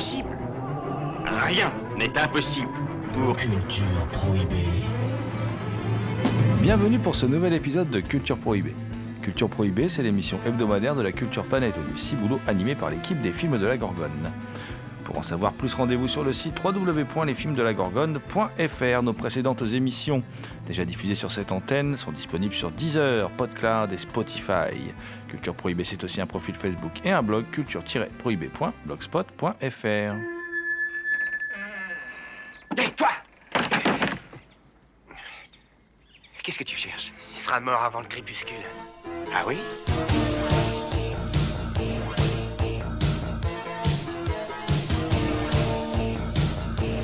[0.00, 0.34] Impossible
[1.46, 2.70] Rien n'est impossible
[3.12, 3.36] pour...
[3.36, 4.56] Culture prohibée.
[6.62, 8.74] Bienvenue pour ce nouvel épisode de Culture Prohibée.
[9.20, 13.30] Culture Prohibée, c'est l'émission hebdomadaire de la culture planète du Ciboulot animée par l'équipe des
[13.30, 14.32] films de la Gorgone.
[15.04, 19.02] Pour en savoir plus, rendez-vous sur le site www.lesfilmsdelagorgone.fr.
[19.02, 20.22] Nos précédentes émissions,
[20.70, 24.92] déjà diffusées sur cette antenne, sont disponibles sur Deezer, PodCloud et Spotify.
[25.28, 30.14] Culture Prohibée, c'est aussi un profil Facebook et un blog culture-prohibée.blogspot.fr.
[32.78, 33.08] Et toi
[36.44, 37.12] Qu'est-ce que tu cherches?
[37.32, 38.62] Il sera mort avant le crépuscule.
[39.34, 39.56] Ah oui?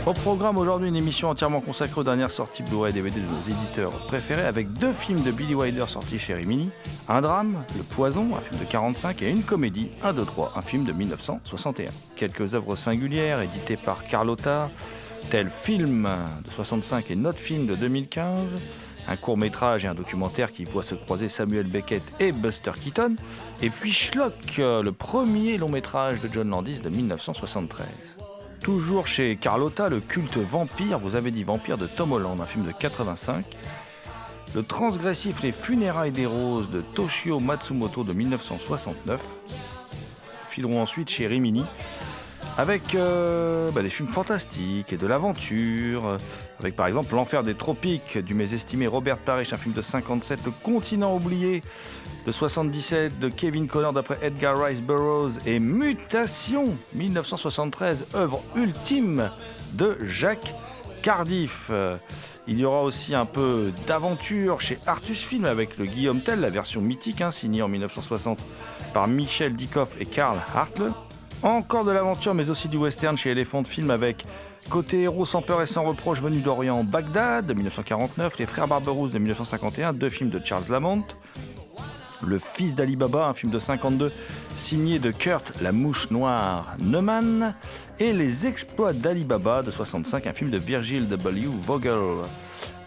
[0.07, 3.91] Au programme aujourd'hui, une émission entièrement consacrée aux dernières sorties Blu-ray DVD de nos éditeurs
[4.07, 6.71] préférés avec deux films de Billy Wilder sortis chez Rimini,
[7.09, 10.63] un drame, Le Poison, un film de 45 et une comédie, 1, 2, 3, un
[10.63, 11.91] film de 1961.
[12.15, 14.71] Quelques œuvres singulières éditées par Carlotta,
[15.33, 16.09] tel Film
[16.45, 18.49] de 65 et Notre Film de 2015,
[19.09, 23.17] un court métrage et un documentaire qui voit se croiser Samuel Beckett et Buster Keaton,
[23.61, 28.16] et puis Schlock, le premier long métrage de John Landis de 1973.
[28.67, 32.65] Toujours chez Carlotta, le culte vampire, vous avez dit vampire de Tom Holland, un film
[32.65, 33.45] de 85.
[34.57, 39.37] Le transgressif Les funérailles des roses de Toshio Matsumoto de 1969.
[40.49, 41.63] Fileront ensuite chez Rimini
[42.59, 46.17] avec euh, bah, des films fantastiques et de l'aventure,
[46.59, 50.51] avec par exemple L'Enfer des Tropiques du mésestimé Robert Parrish, un film de 57, Le
[50.63, 51.63] Continent oublié
[52.27, 59.31] de 77 de Kevin Connor d'après Edgar Rice Burroughs et Mutation 1973, œuvre ultime
[59.75, 60.55] de Jacques
[61.03, 61.71] Cardiff.
[62.49, 66.51] Il y aura aussi un peu d'aventure chez Artus Film avec le Guillaume Tell, la
[66.51, 68.39] version mythique hein, signée en 1960
[68.95, 70.93] par Michel Dikoff et Karl Hartle.
[71.43, 74.25] Encore de l'aventure, mais aussi du western chez Elephant Film avec
[74.71, 79.13] côté héros sans peur et sans reproche venu d'Orient, Bagdad de 1949, Les Frères Barberousse
[79.13, 81.05] de 1951, deux films de Charles Lamont,
[82.23, 84.13] Le Fils d'Ali Baba, un film de 52
[84.57, 87.55] signé de Kurt La Mouche Noire Neumann,
[88.01, 91.49] et Les Exploits d'Ali Baba de 65, un film de Virgil W.
[91.65, 91.93] Vogel.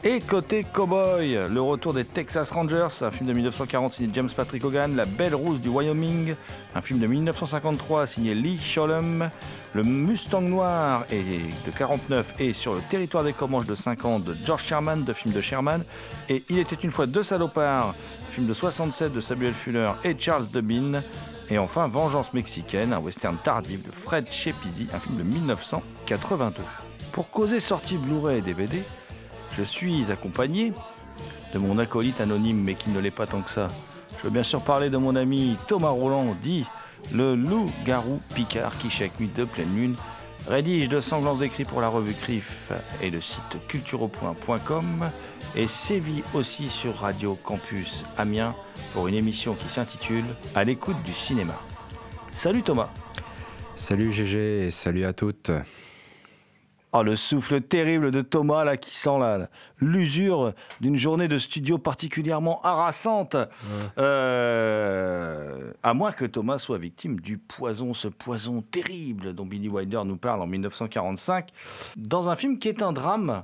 [0.01, 4.63] Et côté Cowboy, le retour des Texas Rangers, un film de 1940 signé James Patrick
[4.63, 6.35] Hogan, La Belle Rousse du Wyoming,
[6.73, 9.29] un film de 1953 signé Lee Sholem,
[9.73, 14.37] Le Mustang Noir et de 49 et Sur le territoire des Comanches de 50 de
[14.41, 15.83] George Sherman, deux films de Sherman,
[16.29, 17.93] et Il était une fois deux salopards,
[18.31, 21.03] film de 67 de Samuel Fuller et Charles Dubin,
[21.49, 26.63] et enfin Vengeance mexicaine, un western tardif de Fred Chepizi, un film de 1982.
[27.11, 28.81] Pour causer sortie Blu-ray et DVD,
[29.57, 30.73] je suis accompagné
[31.53, 33.67] de mon acolyte anonyme, mais qui ne l'est pas tant que ça.
[34.17, 36.65] Je veux bien sûr parler de mon ami Thomas Roland, dit
[37.13, 39.95] le loup-garou Picard, qui chaque nuit de pleine lune
[40.47, 42.71] rédige de sanglants écrits pour la revue CRIF
[43.01, 45.09] et le site culturepoint.com
[45.55, 48.55] et sévit aussi sur Radio Campus Amiens
[48.93, 51.59] pour une émission qui s'intitule À l'écoute du cinéma.
[52.33, 52.89] Salut Thomas.
[53.75, 55.51] Salut GG et salut à toutes.
[56.91, 59.19] Oh, le souffle terrible de Thomas là qui sent
[59.79, 63.35] l'usure d'une journée de studio particulièrement harassante.
[63.99, 70.01] Euh, à moins que Thomas soit victime du poison, ce poison terrible dont Billy Wilder
[70.03, 71.49] nous parle en 1945,
[71.95, 73.43] dans un film qui est un drame.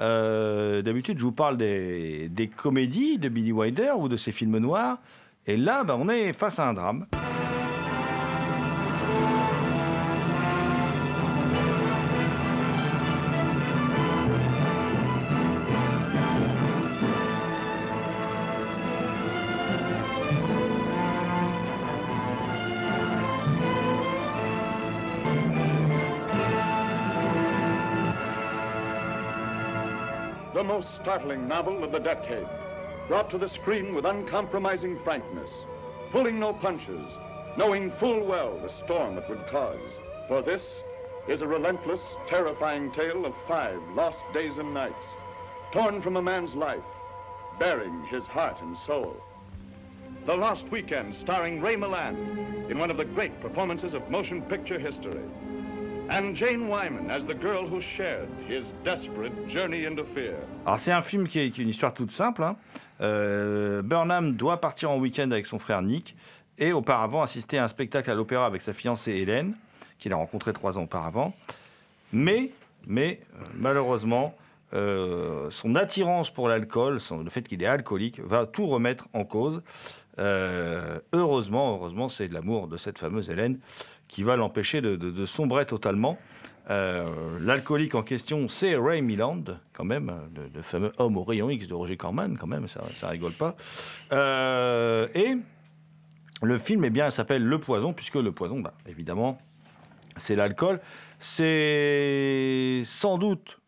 [0.00, 4.56] Euh, D'habitude, je vous parle des, des, comédies de Billy Wilder ou de ses films
[4.58, 4.98] noirs.
[5.46, 7.06] Et là, ben, on est face à un drame.
[31.06, 32.48] Startling novel of the decade,
[33.06, 35.64] brought to the screen with uncompromising frankness,
[36.10, 37.16] pulling no punches,
[37.56, 40.00] knowing full well the storm it would cause.
[40.26, 40.80] For this
[41.28, 45.06] is a relentless, terrifying tale of five lost days and nights,
[45.70, 46.82] torn from a man's life,
[47.56, 49.16] bearing his heart and soul.
[50.24, 54.80] The Lost Weekend, starring Ray Milland in one of the great performances of motion picture
[54.80, 55.22] history.
[56.08, 60.36] And Jane Wyman as the girl who shared his desperate journey into fear.
[60.64, 62.44] Alors c'est un film qui est, une histoire toute simple.
[62.44, 62.56] hein.
[63.00, 66.16] Euh, Burnham doit partir en week-end avec son frère Nick
[66.58, 69.54] et auparavant assister à un spectacle à l'opéra avec sa fiancée Hélène,
[69.98, 71.34] qu'il a rencontrée trois ans auparavant.
[72.12, 72.52] Mais,
[72.86, 73.20] mais
[73.54, 74.34] malheureusement,
[74.74, 79.62] euh, son attirance pour l'alcool, le fait qu'il est alcoolique, va tout remettre en cause.
[80.18, 83.58] Euh, heureusement, heureusement, c'est l'amour de cette fameuse Hélène
[84.08, 86.18] qui va l'empêcher de, sombrer totalement.
[86.68, 91.48] Euh, L'alcoolique en question, c'est Ray Milland, quand même, le, le fameux homme au rayon
[91.48, 93.56] X de Roger Corman, quand même, ça, rigole pas.
[94.12, 95.36] Euh, et
[96.42, 99.38] le film, eh bien, s'appelle Le Poison, puisque le poison, bah, évidemment,
[100.16, 100.80] c'est l'alcool.
[101.18, 103.60] C'est sans doute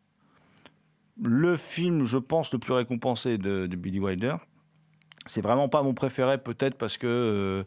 [1.23, 4.37] le film, je pense, le plus récompensé de, Billy Wilder.
[5.27, 7.07] C'est vraiment pas mon préféré, peut-être parce que.
[7.07, 7.65] euh,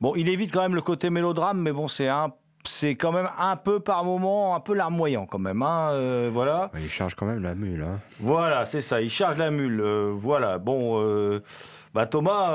[0.00, 2.32] bon, il évite quand même le côté mélodrame, mais bon, c'est un.
[2.66, 5.62] C'est quand même un peu par moment, un peu larmoyant quand même.
[5.62, 6.70] hein, euh, voilà.
[6.74, 7.82] Il charge quand même la mule.
[7.82, 8.00] Hein.
[8.20, 9.00] Voilà, c'est ça.
[9.00, 9.80] Il charge la mule.
[9.80, 10.58] euh, voilà.
[10.58, 11.42] Bon, euh,
[11.94, 12.50] bah Thomas,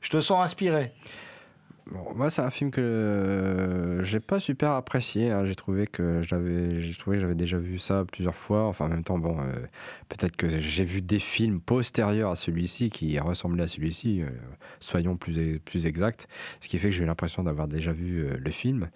[0.00, 0.92] je te sens inspiré.
[1.88, 5.30] Moi, c'est un film que euh, j'ai pas super apprécié.
[5.30, 5.44] hein.
[5.44, 8.64] J'ai trouvé que j'avais, déjà vu ça plusieurs fois.
[8.66, 9.52] Enfin, en même temps, bon, euh,
[10.08, 14.22] peut-être que j'ai vu des films postérieurs à celui-ci qui ressemblaient à celui-ci.
[14.22, 14.26] euh,
[14.80, 16.26] soyons plus plus exacts.
[16.58, 18.88] Ce qui fait que j'ai eu l'impression d'avoir déjà vu le film.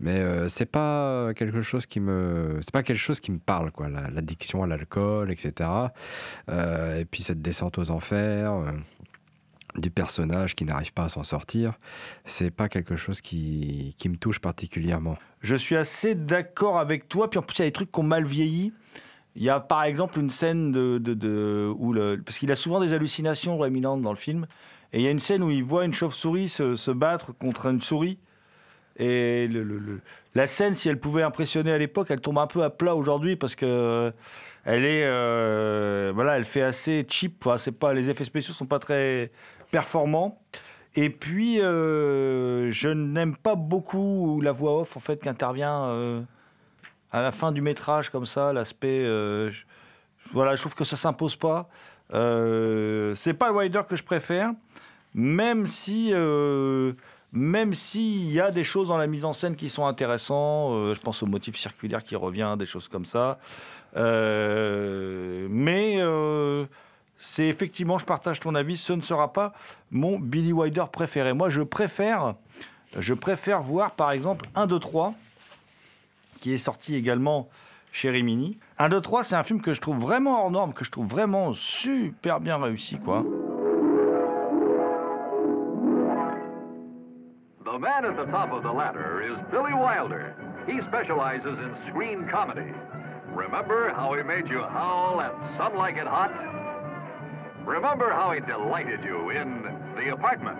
[0.00, 3.90] Mais c'est pas quelque chose qui me, c'est pas quelque chose qui me parle, quoi.
[3.90, 5.68] la- L'addiction à l'alcool, etc.
[6.50, 8.62] Et puis cette descente aux enfers.
[9.76, 11.74] Euh, du personnage qui n'arrive pas à s'en sortir,
[12.24, 15.16] c'est pas quelque chose qui, qui me touche particulièrement.
[15.40, 17.30] Je suis assez d'accord avec toi.
[17.30, 18.72] Puis en plus, il y a des trucs qui ont mal vieilli.
[19.36, 21.94] Il y a par exemple une scène de, de, où
[22.24, 24.46] parce qu'il a souvent des hallucinations, Milland, dans le film.
[24.92, 27.66] Et il y a une scène où il voit une chauve-souris se, se battre contre
[27.66, 28.18] une souris.
[28.98, 29.48] Et
[30.34, 33.36] la scène, si elle pouvait impressionner à l'époque, elle tombe un peu à plat aujourd'hui
[33.36, 34.12] parce que
[34.64, 37.48] elle est, euh, voilà, elle fait assez cheap.
[37.58, 39.30] C'est pas, les effets spéciaux sont pas très
[39.70, 40.40] performants.
[41.00, 46.22] Et puis, euh, je n'aime pas beaucoup la voix off en fait qui intervient euh,
[47.12, 49.04] à la fin du métrage comme ça, l'aspect.
[49.04, 49.52] euh,
[50.32, 51.68] voilà, je trouve que ça s'impose pas.
[52.14, 54.50] Euh, c'est pas le Wilder que je préfère,
[55.14, 56.12] même si,
[57.32, 60.94] même s'il y a des choses dans la mise en scène qui sont intéressantes.
[60.94, 63.38] je pense au motif circulaire qui revient, des choses comme ça.
[63.94, 64.08] Mais
[67.18, 69.52] c'est effectivement, je partage ton avis, ce ne sera pas
[69.90, 71.32] mon Billy Wilder préféré.
[71.32, 72.34] Moi, je préfère,
[72.96, 75.14] je préfère voir par exemple 1, 2, 3,
[76.40, 77.48] qui est sorti également
[77.90, 78.58] chez Rimini.
[78.78, 81.08] 1, 2, 3, c'est un film que je trouve vraiment hors norme, que je trouve
[81.08, 83.24] vraiment super bien réussi, quoi.
[87.64, 90.34] The man at the top of the ladder is Billy Wilder.
[90.66, 92.72] He specializes in screen comedy.
[93.34, 96.32] Remember how he made you howl and some like it hot?
[97.64, 99.62] Remember how he delighted you in
[99.96, 100.58] The Apartment?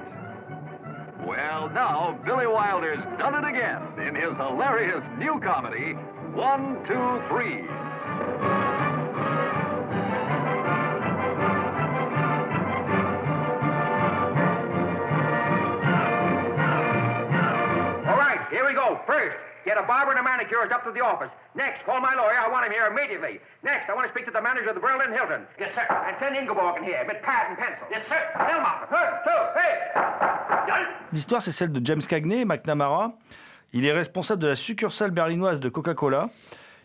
[1.26, 5.92] Well, now Billy Wilder's done it again in his hilarious new comedy,
[6.32, 7.66] One, Two, Three.
[18.06, 19.00] All right, here we go.
[19.06, 21.30] First, get a barber and a manicurist up to the office.
[21.58, 22.38] Next, call my lawyer.
[22.38, 23.40] I want him here immediately.
[23.64, 25.42] Next, I want to speak to the manager of the Berlin Hilton.
[25.58, 25.84] Yes, sir.
[25.90, 27.84] And send Ingeborg in here with pad and pencil.
[27.90, 28.22] Yes, sir.
[28.38, 28.86] Elma.
[28.88, 30.86] One, two, hey.
[31.12, 33.12] L'histoire, c'est celle de James Cagney, McNamara.
[33.72, 36.30] Il est responsable de la succursale berlinoise de Coca-Cola.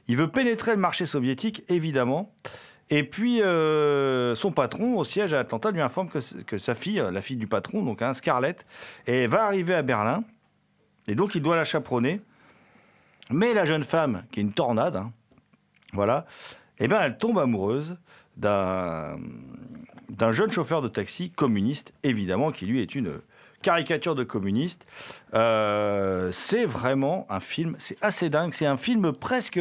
[0.08, 2.34] Il veut pénétrer le marché soviétique, évidemment.
[2.90, 7.04] Et puis, euh, son patron, au siège à Atlanta, lui informe que, que sa fille,
[7.12, 8.66] la fille du patron, donc hein, Scarlett,
[9.06, 10.24] et va arriver à Berlin.
[11.08, 12.22] Et donc, il doit la chaperonner.
[13.32, 15.12] Mais la jeune femme, qui est une tornade, hein,
[15.94, 16.26] voilà,
[16.80, 17.98] eh ben, elle tombe amoureuse
[18.36, 19.18] d'un
[20.32, 23.22] jeune chauffeur de taxi communiste, évidemment, qui lui est une
[23.62, 24.86] caricature de communiste.
[25.34, 28.54] Euh, c'est vraiment un film, c'est assez dingue.
[28.54, 29.60] C'est un film presque,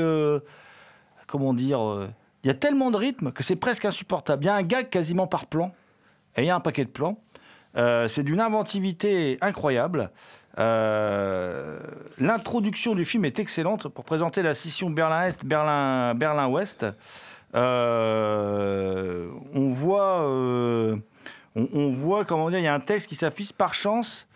[1.26, 2.08] comment dire, euh,
[2.44, 4.44] il y a tellement de rythme que c'est presque insupportable.
[4.44, 5.72] Il y a un gag quasiment par plan,
[6.36, 7.22] et il y a un paquet de plans.
[7.76, 10.10] Euh, c'est d'une inventivité incroyable.
[10.58, 11.78] Euh,
[12.18, 16.86] L'introduction du film est excellente pour présenter la scission Berlin-Est, Berlin- Berlin-Ouest.
[17.54, 20.96] Euh, on voit, euh,
[21.56, 24.26] on, voit comment dire, il y a un texte qui s'affiche par chance.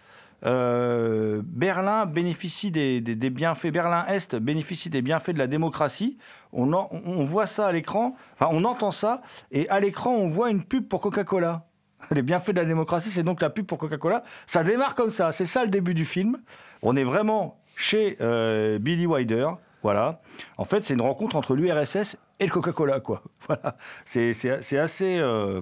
[0.43, 6.19] Berlin bénéficie des, des- bienfaits, Berlin-Est bénéficie des bienfaits de la démocratie.
[6.53, 10.51] On, on voit ça à l'écran, enfin on entend ça, et à l'écran on voit
[10.51, 11.66] une pub pour Coca-Cola.
[12.11, 14.23] Les bienfaits de la démocratie, c'est donc la pub pour Coca-Cola.
[14.47, 16.39] Ça démarre comme ça, c'est ça le début du film.
[16.83, 19.49] On est vraiment chez euh, Billy Wilder.
[19.83, 20.21] Voilà.
[20.57, 23.23] En fait, c'est une rencontre entre l'URSS et le Coca-Cola, quoi.
[23.47, 23.77] Voilà.
[24.05, 24.31] C'est
[24.79, 25.61] assez, euh,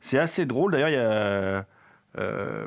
[0.00, 0.72] c'est assez drôle.
[0.72, 1.66] D'ailleurs, il y a.
[2.18, 2.66] euh,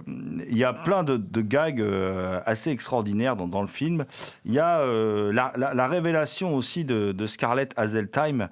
[0.49, 4.05] il y a plein de, gags euh, assez extraordinaires dans, le film.
[4.45, 8.49] Il y a euh, la, la- la révélation aussi de, de Scarlett Hazeltime,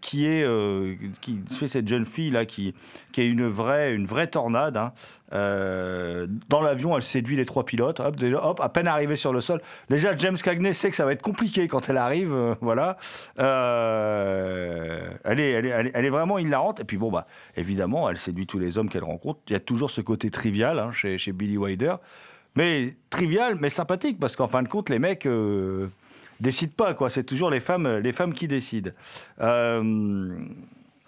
[0.00, 0.46] qui est
[1.20, 2.74] qui fait cette jeune fille là, qui,
[3.12, 4.76] qui est une vraie une vraie tornade.
[4.76, 4.92] hein.
[5.32, 7.98] Euh, dans l'avion, elle séduit les trois pilotes.
[8.00, 9.60] Hop, hop, à peine arrivée sur le sol.
[9.90, 12.32] Déjà, James Cagney sait que ça va être compliqué quand elle arrive.
[12.32, 12.96] euh, voilà.
[13.38, 16.80] Euh, elle, est, elle, est, elle est- vraiment hilarante.
[16.80, 19.40] Et puis, bon, bah, évidemment, elle séduit tous les hommes qu'elle rencontre.
[19.48, 21.96] Il y a toujours ce côté trivial hein, chez, chez Billy Wilder.
[22.54, 25.28] Mais trivial, mais sympathique, parce qu'en fin de compte, les mecs
[26.40, 26.94] décident pas.
[26.94, 27.10] quoi.
[27.10, 28.92] C'est toujours les femmes, les femmes qui décident.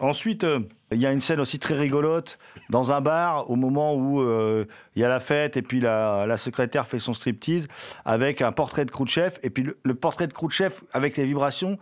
[0.00, 0.46] Ensuite,
[0.92, 2.38] il y a une scène aussi très rigolote
[2.70, 4.64] dans un bar au moment où euh,
[4.96, 7.68] il y a la fête et puis la, secrétaire fait son striptease
[8.04, 9.38] avec un portrait de Khrouchtchev.
[9.42, 11.78] Et puis le, portrait de Khrouchtchev avec les vibrations,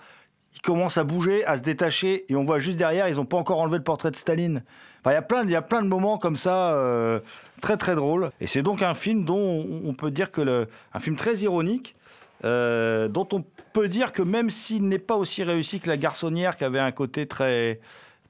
[0.54, 3.36] il commence à bouger, à se détacher et on voit juste derrière, ils n'ont pas
[3.36, 4.64] encore enlevé le portrait de Staline.
[5.00, 7.20] Enfin, il y a plein, il y a plein de moments comme ça euh,
[7.60, 8.30] très très drôles.
[8.40, 11.94] Et c'est donc un film dont on, peut dire que un film très ironique.
[12.44, 16.56] euh, dont on peut dire que même s'il n'est pas aussi réussi que La Garçonnière,
[16.56, 17.78] qui avait un côté très,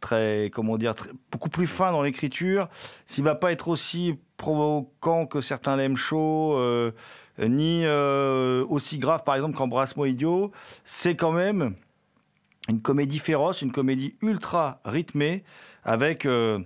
[0.01, 0.95] très, comment dire,
[1.31, 2.69] beaucoup plus fin dans l'écriture,
[3.07, 6.93] s'il va pas être aussi provoquant que certains l'aiment chaud, euh,
[7.39, 10.53] ni euh, aussi grave par exemple qu'Embrasse-moi idiot,
[10.85, 11.75] c'est quand même
[12.69, 15.45] une comédie féroce, une comédie ultra rythmée,
[15.85, 16.59] avec euh,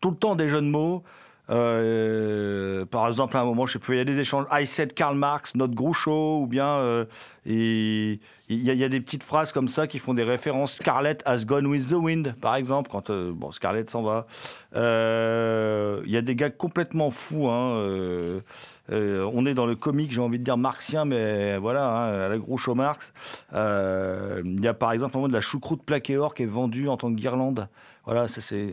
[0.00, 1.02] tout le temps des jeux de mots.
[1.50, 4.44] Euh, par exemple, à un moment, je sais plus, il y a des échanges.
[4.52, 7.04] I said Karl Marx, notre Groucho, ou bien euh,
[7.46, 10.74] il y, a- des petites phrases comme ça qui font des références.
[10.74, 14.26] Scarlett has gone with the wind, par exemple, quand euh, bon, Scarlett s'en va.
[14.74, 17.48] Il y a des gars complètement fous.
[17.48, 18.42] hein,
[18.90, 22.38] on est dans le comique, j'ai envie de dire marxien, mais voilà, hein, à la
[22.38, 23.12] Groucho Marx.
[23.52, 26.88] Il y a par exemple un moment de la choucroute plaquée or qui est vendue
[26.88, 27.68] en tant que guirlande.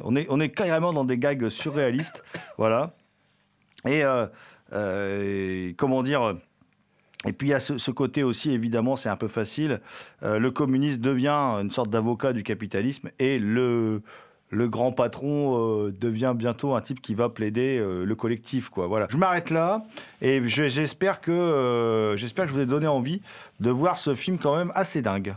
[0.03, 2.23] On, est, carrément dans des gags surréalistes.
[2.57, 2.93] voilà.
[3.85, 4.25] Et euh,
[4.73, 6.35] euh, comment dire
[7.27, 9.81] et puis il y a ce, côté aussi, évidemment, c'est un peu facile.
[10.21, 14.03] euh, le communiste devient une sorte d'avocat du capitalisme et le,
[14.51, 18.69] grand patron devient bientôt un type qui va plaider le collectif.
[18.75, 19.07] Voilà.
[19.09, 19.83] Je m'arrête là
[20.21, 23.21] et je- j'espère que, j'espère que je vous ai donné envie
[23.59, 25.33] de voir ce film quand même assez dingue.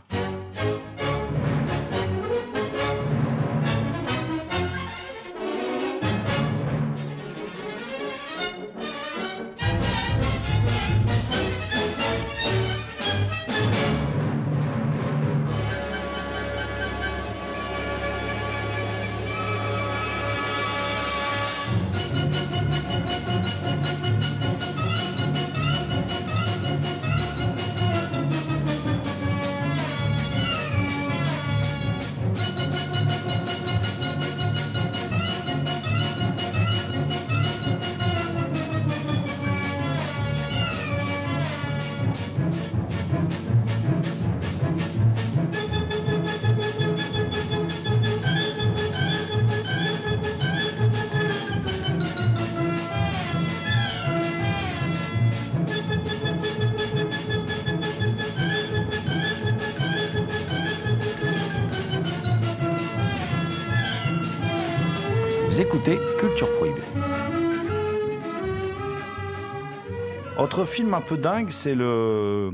[70.58, 72.50] Autre film un peu dingue, c'est le,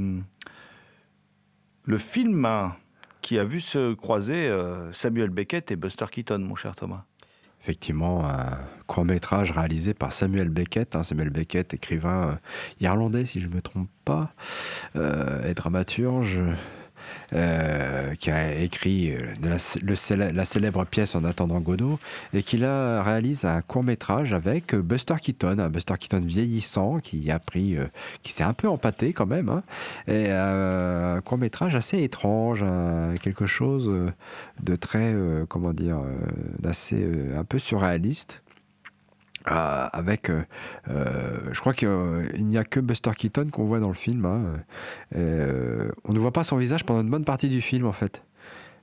[1.84, 2.46] le film
[3.22, 7.04] qui a vu se croiser euh, Samuel Beckett et Buster Keaton, mon cher Thomas.
[7.62, 10.96] Effectivement, un court métrage réalisé par Samuel Beckett.
[10.96, 11.02] hein.
[11.02, 12.34] Samuel Beckett, écrivain euh,
[12.80, 14.34] irlandais, si je ne me trompe pas,
[14.96, 16.40] euh, et dramaturge,
[17.32, 21.98] euh, qui a écrit euh, la, célèbre pièce En attendant Godot,
[22.32, 27.30] et qui réalise un court métrage avec euh, Buster Keaton, un Buster Keaton vieillissant qui
[27.30, 27.76] a pris,
[28.22, 29.62] qui s'est un peu empâté quand même, hein,
[30.06, 32.64] et un court métrage assez étrange,
[33.22, 33.90] quelque chose
[34.62, 35.14] de très,
[35.48, 36.00] comment dire,
[36.58, 38.43] d'assez un peu surréaliste.
[39.46, 40.42] Avec, euh,
[40.88, 41.88] euh, je crois qu'il
[42.38, 44.24] n'y a que Buster Keaton qu'on voit dans le film.
[44.24, 44.42] hein.
[45.16, 48.24] Euh, on ne voit pas son visage pendant une bonne partie du film en fait.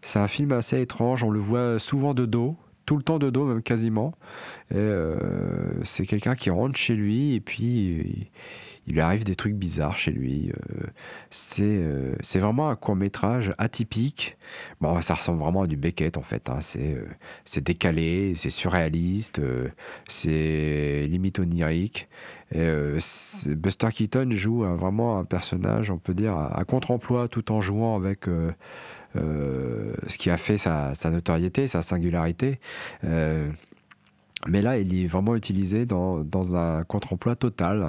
[0.04, 1.24] C'est un film assez étrange.
[1.24, 4.14] On le voit souvent de dos, tout le temps de dos, même quasiment.
[4.70, 8.30] C'est quelqu'un qui rentre chez lui et puis
[8.88, 10.50] il, lui arrive des trucs bizarres chez lui.
[10.52, 10.88] Euh,
[11.30, 14.38] c'est euh, c'est vraiment un court métrage atypique.
[14.80, 16.50] Bon, ça ressemble vraiment à du Beckett en fait.
[16.50, 16.60] hein.
[16.62, 19.42] C'est euh, décalé, c'est surréaliste,
[20.08, 22.08] c'est limite onirique.
[22.54, 28.26] Buster Keaton joue vraiment un personnage, on peut dire, à, contre-emploi tout en jouant avec
[29.16, 32.60] ce qui a fait sa, notoriété, sa singularité.
[34.48, 37.88] Mais là, il est vraiment utilisé dans, dans un contre-emploi total,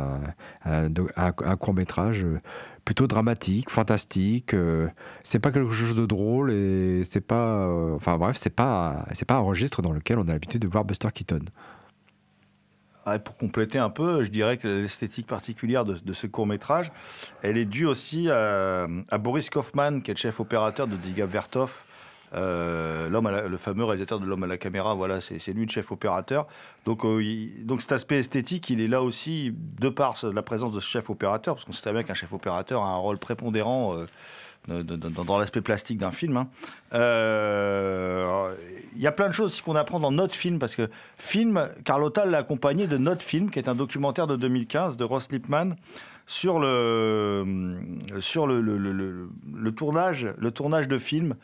[0.65, 2.27] un, un, court métrage
[2.85, 4.55] plutôt dramatique, fantastique.
[4.55, 4.89] euh,
[5.23, 9.35] c'est pas quelque chose de drôle et c'est pas, euh, enfin bref, c'est pas, pas
[9.35, 11.45] un registre dans lequel on a l'habitude de voir Buster Keaton.
[13.25, 16.93] Pour compléter un peu, je dirais que l'esthétique particulière de, ce court métrage,
[17.43, 18.87] elle est due aussi à,
[19.19, 21.92] Boris Kaufman, qui est le chef opérateur de Diga Vertov, euh,
[22.35, 24.95] l'homme à la- le fameux réalisateur de L'homme à la caméra.
[24.95, 26.47] Voilà, c'est lui le chef opérateur.
[26.87, 27.23] Donc, euh,
[27.65, 31.11] donc cet aspect esthétique, il est là aussi de par la présence de ce chef
[31.11, 33.95] opérateur, parce qu'on sait très bien qu'un chef opérateur a un rôle prépondérant.
[33.97, 34.07] euh,
[34.69, 36.37] dans, l'aspect plastique d'un film.
[36.37, 36.47] hein.
[36.95, 38.55] Euh,
[38.95, 42.27] Il y a plein de choses qu'on apprend dans notre film, parce que film, Carlotta
[42.27, 45.75] l'a accompagné de notre film, qui est un documentaire de 2015 de Ross Lipman
[46.27, 47.45] sur le,
[48.21, 51.35] sur le, tournage, le tournage de films,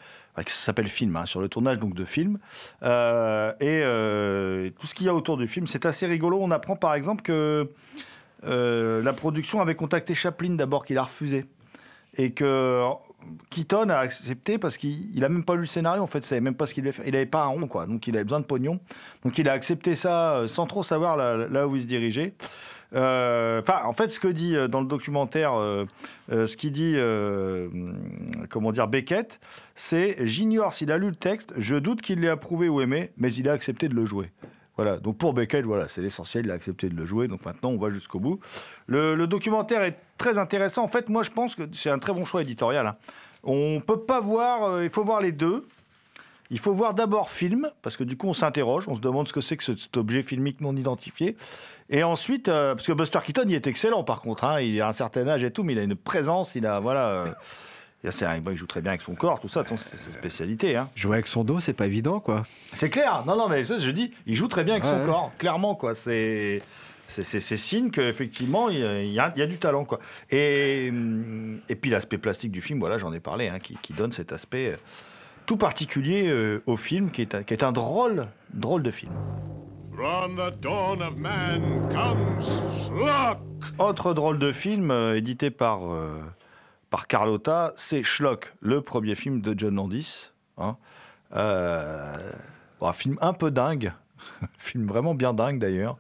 [0.45, 2.39] qui s'appelle film, hein, sur le tournage donc de films,
[2.83, 5.67] Euh, et euh, tout ce qu'il y a autour du film.
[5.67, 6.39] C'est assez rigolo.
[6.41, 7.71] On apprend par exemple que
[8.45, 11.47] euh, la production avait contacté Chaplin d'abord, qu'il a refusé
[12.17, 12.83] et que
[13.51, 16.25] Keaton a accepté parce qu'il il a même pas lu le scénario en fait, il
[16.25, 17.07] savait même pas ce qu'il devait faire.
[17.07, 18.81] Il avait pas un rond quoi, donc il avait besoin de pognon.
[19.25, 22.35] Donc il a accepté ça sans trop savoir là où il se dirigeait.
[22.95, 25.85] Euh, en fait, ce que dit euh, dans le documentaire, euh,
[26.31, 26.97] ce qu'il dit,
[28.51, 29.41] comment dire, Beckett,
[29.75, 33.33] c'est j'ignore s'il a lu le texte, je doute qu'il l'ait approuvé ou aimé, mais
[33.33, 34.31] il a accepté de le jouer.
[34.77, 37.71] Voilà, donc pour Beckett, voilà, c'est l'essentiel, il a accepté de le jouer, donc maintenant
[37.71, 38.39] on va jusqu'au bout.
[38.87, 40.85] Le, documentaire est très intéressant.
[40.85, 42.87] En fait, moi je pense que c'est un très bon choix éditorial.
[42.87, 42.97] hein.
[43.43, 45.67] On peut pas voir, il faut voir les deux.
[46.51, 49.35] Il faut voir d'abord film, parce que du coup on s'interroge, on se demande ce
[49.35, 51.37] que c'est que ce- cet objet filmique non identifié.
[51.91, 54.89] Et ensuite, euh, parce que Buster Keaton, il est excellent par contre, hein, il a
[54.89, 57.09] un certain âge et tout, mais il a une présence, il a, voilà...
[57.09, 57.27] euh,
[58.05, 59.99] il, a- c'est un- bon, il joue très bien avec son corps, tout ça, c'est
[59.99, 60.77] sa spécialité.
[60.77, 60.89] Hein.
[60.95, 62.45] Jouer avec son dos, c'est pas évident, quoi.
[62.75, 63.23] C'est clair.
[63.27, 65.05] Non, non, mais ça, je dis, il joue très bien avec son Ouais.
[65.07, 65.95] corps, clairement, quoi.
[65.95, 66.63] C'est.
[67.11, 69.87] C'est signe qu'effectivement, il y, a- y du talent.
[69.87, 69.99] Quoi.
[70.31, 70.93] Et,
[71.71, 74.31] et puis l'aspect plastique du film, voilà, j'en ai parlé, hein, qui, qui donne cet
[74.31, 74.77] aspect euh,
[75.47, 79.13] tout particulier euh, au film, qui est, un, qui est un drôle, drôle de film.
[79.99, 82.57] From the dawn of man comes
[82.87, 83.39] Schlock.
[83.81, 86.23] Autre drôle de film euh, édité par, euh,
[86.89, 90.31] par Carlotta, c'est Schlock, le premier film de John Landis.
[90.57, 90.77] hein.
[91.35, 92.13] Euh,
[92.81, 93.93] un film un peu dingue,
[94.41, 95.97] un film vraiment bien dingue d'ailleurs,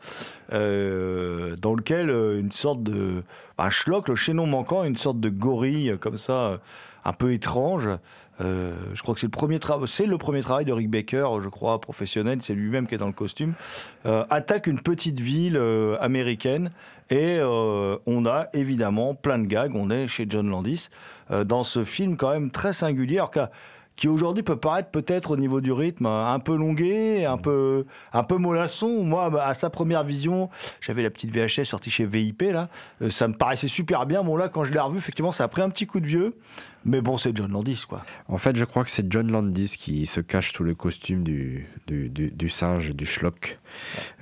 [0.52, 3.24] dans lequel une sorte de.
[3.58, 6.60] Un Schlock, le chaînon manquant, une sorte de gorille comme ça,
[7.04, 7.88] un peu étrange.
[8.40, 9.30] Euh, je crois que c'est le
[10.18, 12.38] premier travail, de Rick Baker, je crois, professionnel.
[12.42, 13.54] C'est lui-même qui est dans le costume.
[14.06, 16.70] euh, attaque une petite ville euh, américaine
[17.10, 19.72] et on a évidemment plein de gags.
[19.74, 20.88] On est chez John Landis
[21.46, 23.50] dans ce film quand même très singulier, alors qu'à-
[23.96, 28.24] qui aujourd'hui peut paraître peut-être au niveau du rythme un peu longué, un peu, un
[28.38, 29.02] mollasson.
[29.02, 32.68] Moi, à sa première vision, j'avais la petite VHS sortie chez VIP, là,
[33.08, 34.22] ça me paraissait super bien.
[34.22, 36.36] Bon, là, quand je l'ai revu, effectivement, ça a pris un petit coup de vieux.
[36.84, 38.02] Mais bon, c'est John Landis, quoi.
[38.28, 41.66] En fait, je crois que c'est John Landis qui se cache sous le costume du,
[41.86, 43.58] du, du- du singe, du schlock.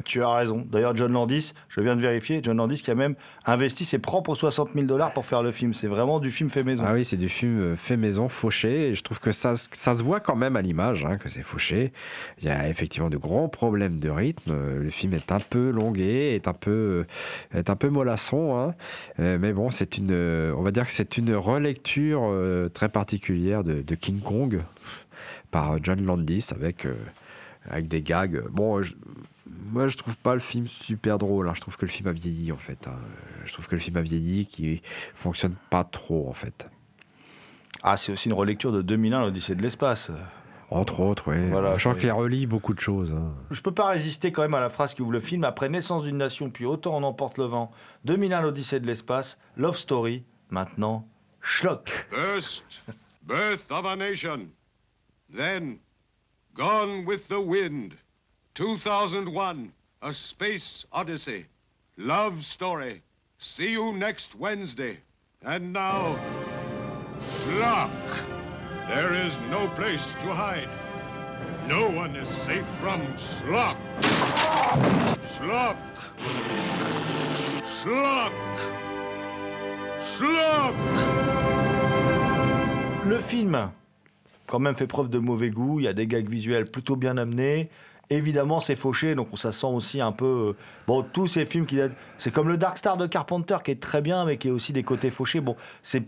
[0.05, 0.67] Tu as raison.
[0.69, 3.15] D'ailleurs, John Landis, je viens de vérifier, John Landis qui a même
[3.45, 5.75] investi ses propres 60 000 dollars pour faire le film.
[5.75, 6.85] C'est vraiment du film fait maison.
[6.87, 8.89] Ah oui, c'est du film euh, fait maison, fauché.
[8.89, 11.29] Et je trouve que ça, se- ça se voit quand même à l'image, hein, que
[11.29, 11.93] c'est fauché.
[12.41, 14.51] Il y a effectivement de gros problèmes de rythme.
[14.53, 17.05] Euh, Le film est un peu longué, est un peu,
[17.55, 18.59] euh, est un peu mollasson.
[18.59, 18.75] hein.
[19.19, 20.13] Mais bon, c'est une,
[20.57, 22.23] on va dire que c'est une relecture
[22.73, 24.63] très particulière de, de King Kong
[25.51, 26.95] par John Landis avec, euh,
[27.69, 28.43] avec des gags.
[28.51, 28.95] Bon, je-
[29.73, 31.49] moi, je trouve pas le film super drôle.
[31.49, 31.53] hein.
[31.55, 32.87] Je trouve que le film a vieilli, en fait.
[32.89, 32.95] hein.
[33.45, 34.83] Je trouve que le film a vieilli, qui
[35.15, 36.69] fonctionne pas trop, en fait.
[37.83, 40.11] Ah, c'est aussi une relecture de 2001, l'Odyssée de l'espace.
[40.71, 41.49] Entre autres, oui.
[41.51, 43.13] Voilà, je crois qu'il relie beaucoup de choses.
[43.13, 43.33] hein.
[43.53, 45.45] Je peux pas résister quand même à la phrase qui ouvre le film.
[45.45, 47.71] Après Naissance d'une nation, puis Autant on emporte le vent,
[48.05, 51.07] 2001, l'Odyssée de l'espace, Love Story, maintenant,
[51.47, 51.89] Schlock.
[51.89, 52.65] First,
[53.23, 54.53] birth of a nation.
[55.31, 55.79] Then,
[56.55, 57.97] Gone with the Wind.
[58.55, 61.47] 2001, A Space Odyssey.
[61.97, 63.01] Love Story.
[63.39, 64.99] See you next Wednesday.
[65.43, 66.19] And now,
[67.21, 67.91] Schlock.
[68.89, 70.69] There is no place to hide.
[71.69, 73.77] No one is safe from Schlock.
[75.37, 75.77] Schlock.
[77.63, 78.86] Schlock.
[83.07, 83.71] Le film,
[84.47, 85.81] quand même, fait preuve de mauvais goût.
[85.81, 87.69] Il y a des gags visuels plutôt bien amenés.
[88.09, 90.25] Évidemment, c'est fauché, donc ça sent aussi un peu.
[90.27, 91.79] euh, Bon, tous ces films qui.
[92.19, 94.73] C'est comme le Dark Star de Carpenter, qui est très bien, mais qui a aussi
[94.73, 95.41] des côtés fauchés.
[95.41, 96.05] Bon, c'est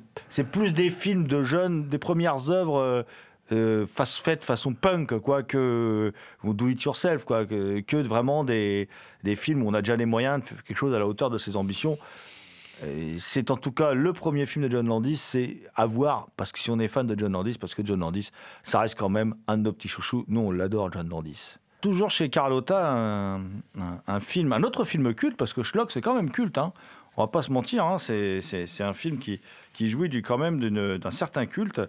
[0.50, 2.78] plus des films de jeunes, des premières œuvres.
[2.78, 3.02] euh,
[3.50, 6.12] euh, façon punk quoi que
[6.44, 8.90] ou do it yourself quoi que, que vraiment des,
[9.24, 11.30] des films où on a déjà les moyens de faire quelque chose à la hauteur
[11.30, 11.96] de ses ambitions
[13.18, 16.58] c'est en tout cas le premier film de John Landis, c'est à voir, parce que
[16.58, 18.30] si on est fan de John Landis, parce que John Landis,
[18.62, 20.24] ça reste quand même un de nos petits chouchous.
[20.28, 21.56] Nous, on l'adore, John Landis.
[21.80, 23.38] Toujours chez Carlotta,
[24.06, 26.58] un, film, un autre film culte, parce que Schlock, c'est quand même culte.
[26.58, 26.72] Hein.
[27.16, 29.40] On va pas se mentir, hein, c'est un film qui,
[29.78, 30.58] qui jouit du, quand même
[30.98, 31.80] d'un certain culte.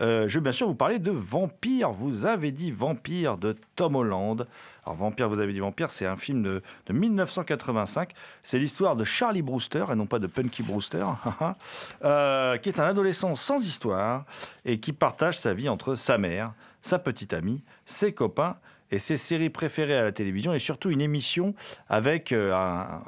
[0.00, 1.92] Euh, je vais bien sûr vous parler de Vampire.
[1.92, 4.48] Vous avez dit Vampire de Tom Holland.
[4.84, 8.10] Alors Vampire, vous avez dit Vampire, c'est un film de, de 1985.
[8.42, 11.06] C'est l'histoire de Charlie Brewster et non pas de Punky Brewster,
[12.04, 14.24] euh, qui est un adolescent sans histoire
[14.64, 18.56] et qui partage sa vie entre sa mère, sa petite amie, ses copains
[18.90, 21.54] et ses séries préférées à la télévision et surtout une émission
[21.88, 23.04] avec euh, un,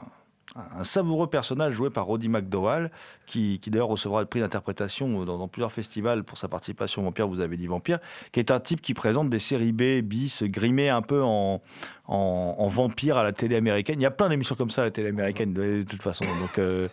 [0.78, 2.90] un savoureux personnage joué par Roddy McDowall,
[3.26, 7.04] qui, qui d'ailleurs recevra le prix d'interprétation dans, dans plusieurs festivals pour sa participation au
[7.04, 7.98] Vampire, vous avez dit Vampire,
[8.32, 11.60] qui est un type qui présente des séries B, bis, grimées un peu en,
[12.06, 14.00] en, en vampire à la télé américaine.
[14.00, 16.24] Il y a plein d'émissions comme ça à la télé américaine, de, toute façon.
[16.40, 16.88] Donc, euh,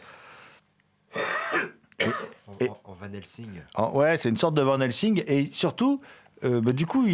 [2.60, 3.50] Et- En, Van Helsing.
[3.94, 5.24] Ouais, c'est une sorte de Van Helsing.
[5.28, 6.02] Et surtout,
[6.44, 7.08] euh, bah, du coup,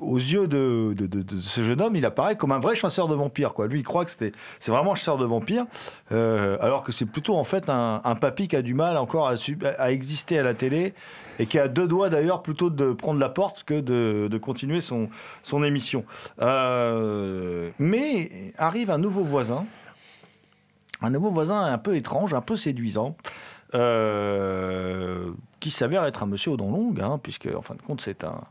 [0.00, 0.94] aux yeux de,
[1.40, 3.52] ce jeune homme, il apparaît comme un vrai chasseur de vampires.
[3.68, 5.66] Lui, il croit que c'était, c'est vraiment un chasseur de vampires,
[6.12, 9.28] euh, alors que c'est plutôt en fait un, un papy qui a du mal encore
[9.28, 10.94] à, exister à la télé
[11.38, 15.08] et qui a deux doigts d'ailleurs plutôt de prendre la porte que de, continuer son,
[15.62, 16.04] émission.
[16.40, 19.64] Euh, mais arrive un nouveau voisin,
[21.02, 23.16] un nouveau voisin un peu étrange, un peu séduisant,
[25.64, 28.22] qui s'avère être un monsieur aux dents longues, hein, puisque en fin de compte c'est
[28.22, 28.42] un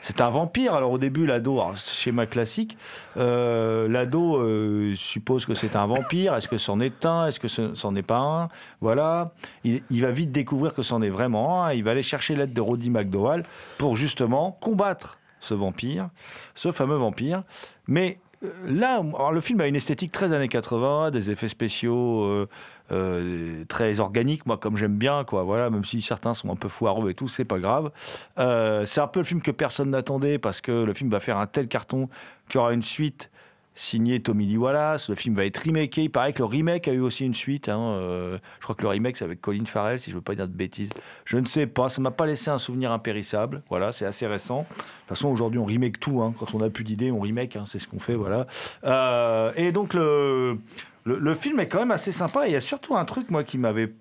[0.00, 0.74] c'est un vampire.
[0.74, 2.76] Alors au début l'ado, schéma classique,
[3.16, 6.34] euh, l'ado euh, suppose que c'est un vampire.
[6.34, 7.28] Est-ce que c'en est un?
[7.28, 8.48] Est-ce que ce c'en est pas un?
[8.80, 9.34] Voilà.
[9.62, 11.72] Il, va vite découvrir que c'en est vraiment un.
[11.74, 13.44] Il va aller chercher l'aide de Roddy McDowall
[13.78, 16.08] pour justement combattre ce vampire,
[16.56, 17.44] ce fameux vampire.
[17.86, 18.18] Mais
[18.66, 22.48] là, alors, le film a une esthétique très années 80, des effets spéciaux euh,
[22.92, 25.42] euh, très organiques, moi comme j'aime bien, quoi.
[25.42, 27.90] Voilà, même si certains sont un peu foireux et tout, c'est pas grave.
[28.38, 31.38] Euh, c'est un peu le film que personne n'attendait parce que le film va faire
[31.38, 32.08] un tel carton
[32.48, 33.30] qu'il y aura une suite
[33.78, 35.08] signé Tommy Lee Wallace.
[35.08, 36.02] Le film va être remaké.
[36.04, 37.68] Il paraît que le remake a eu aussi une suite.
[37.68, 37.78] hein.
[37.80, 40.34] Euh, je crois que le remake, c'est avec Colin Farrell, si je ne veux pas
[40.34, 40.90] dire de bêtises.
[41.24, 41.88] Je ne sais pas.
[41.88, 43.62] Ça m'a pas laissé un souvenir impérissable.
[43.68, 44.62] Voilà, c'est assez récent.
[44.62, 46.20] De toute façon, aujourd'hui, on remake tout.
[46.22, 46.34] hein.
[46.38, 47.56] Quand on n'a plus d'idées, on remake.
[47.56, 47.64] hein.
[47.66, 48.14] C'est ce qu'on fait.
[48.14, 48.46] Voilà.
[48.84, 50.58] Euh, et donc, le,
[51.04, 52.46] le, film est quand même assez sympa.
[52.48, 53.94] Il y a surtout un truc, moi, qui m'avait.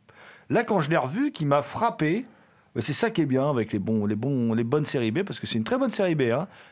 [0.49, 2.25] Là, quand je l'ai revu, qui m'a frappé.
[2.79, 5.39] C'est ça qui est bien avec les, bons, les, bons, les bonnes séries B, parce
[5.39, 6.23] que c'est une très bonne série B.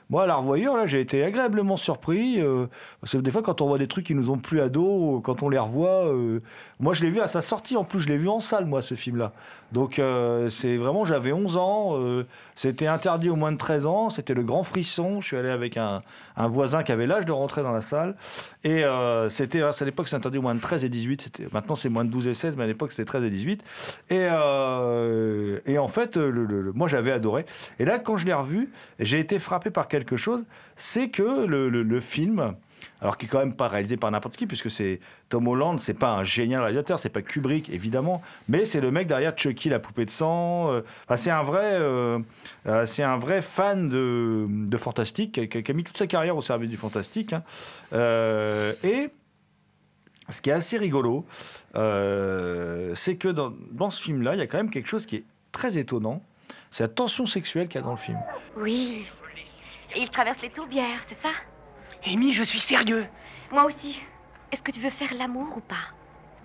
[0.09, 2.39] Moi, à la revoyure, là, j'ai été agréablement surpris.
[2.39, 2.67] euh,
[3.01, 5.19] parce que des fois, quand on voit des trucs qui nous ont plu à dos,
[5.23, 6.41] quand on les revoit, euh,
[6.79, 7.75] moi, je l'ai vu à sa sortie.
[7.75, 9.31] En plus, je l'ai vu en salle, moi, ce film-là.
[9.71, 11.93] Donc, euh, c'est vraiment, j'avais 11 ans.
[11.99, 14.09] euh, c'était interdit aux moins de 13 ans.
[14.11, 15.21] C'était le grand frisson.
[15.21, 16.03] Je suis allé avec un,
[16.37, 18.15] un voisin qui avait l'âge de rentrer dans la salle.
[18.63, 18.83] Et
[19.29, 21.21] c'était, à l'époque, c'était interdit aux moins de 13 et 18.
[21.23, 23.63] C'était, maintenant, c'est moins de 12 et 16, mais à l'époque, c'était 13 et 18.
[24.11, 24.27] Et,
[25.65, 27.45] et en fait, le- moi, j'avais adoré.
[27.79, 29.87] Et là, quand je l'ai revu, j'ai été frappé par
[30.17, 30.45] chose.
[30.75, 32.53] C'est que le, film,
[33.01, 35.93] alors qui est quand même pas réalisé par n'importe qui, puisque c'est Tom Holland, c'est
[35.93, 39.79] pas un génial réalisateur, c'est pas Kubrick évidemment, mais c'est le mec derrière Chucky, la
[39.79, 40.71] poupée de sang.
[40.71, 40.81] euh,
[41.15, 42.19] c'est un vrai, euh,
[42.67, 46.41] euh, c'est un vrai fan de, de fantastique, qui, a- mis toute sa carrière au
[46.41, 47.33] service du fantastique.
[47.33, 47.43] hein.
[48.83, 49.09] Et
[50.29, 51.25] ce qui est assez rigolo,
[51.73, 55.23] c'est que dans, dans ce film-là, il y a quand même quelque chose qui est
[55.51, 56.21] très étonnant.
[56.71, 58.17] C'est la tension sexuelle qu'il y a dans le film.
[58.57, 59.05] Oui.
[59.95, 61.31] Et il traverse les tourbières, c'est ça?
[62.05, 63.07] Amy, je suis sérieux.
[63.51, 64.01] Moi aussi.
[64.51, 65.93] Est-ce que tu veux faire l'amour ou pas?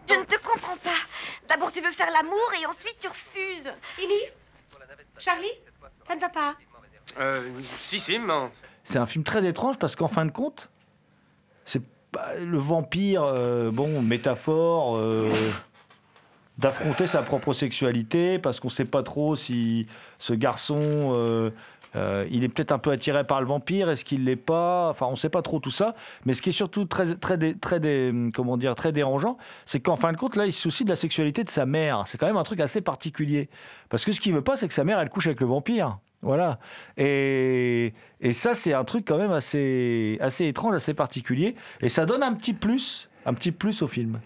[0.09, 1.01] Je ne te comprends pas.
[1.49, 3.71] D'abord tu veux faire l'amour et ensuite tu refuses.
[3.99, 4.31] Élie
[5.19, 5.53] Charlie?
[6.07, 6.55] Ça ne va pas
[7.19, 7.49] Euh,
[7.89, 8.51] si, si, mais...
[8.83, 10.71] C'est un film très étrange parce qu'en fin de compte,
[11.65, 15.33] c'est pas le vampire, euh, bon, métaphore euh,
[16.59, 19.87] d'affronter sa propre sexualité parce qu'on sait pas trop si
[20.19, 20.81] ce garçon,
[21.15, 21.51] euh,
[21.96, 24.88] euh, il est peut-être un peu attiré par le vampire, est-ce qu'il l'est pas?
[24.90, 25.94] Enfin, on sait pas trop tout ça.
[26.24, 27.81] Mais ce qui est surtout très, très, très,
[28.35, 30.96] comment dire, très dérangeant, c'est qu'en fin de compte, là, il se soucie de la
[30.96, 32.05] sexualité de sa mère.
[32.07, 33.48] C'est quand même un truc assez particulier
[33.88, 35.98] parce que ce qu'il veut pas, c'est que sa mère, elle couche avec le vampire.
[36.22, 36.59] Voilà.
[36.96, 37.92] Et,
[38.33, 41.55] ça, c'est un truc quand même assez, assez étrange, assez particulier.
[41.81, 44.20] Et ça donne un petit plus, un petit plus au film.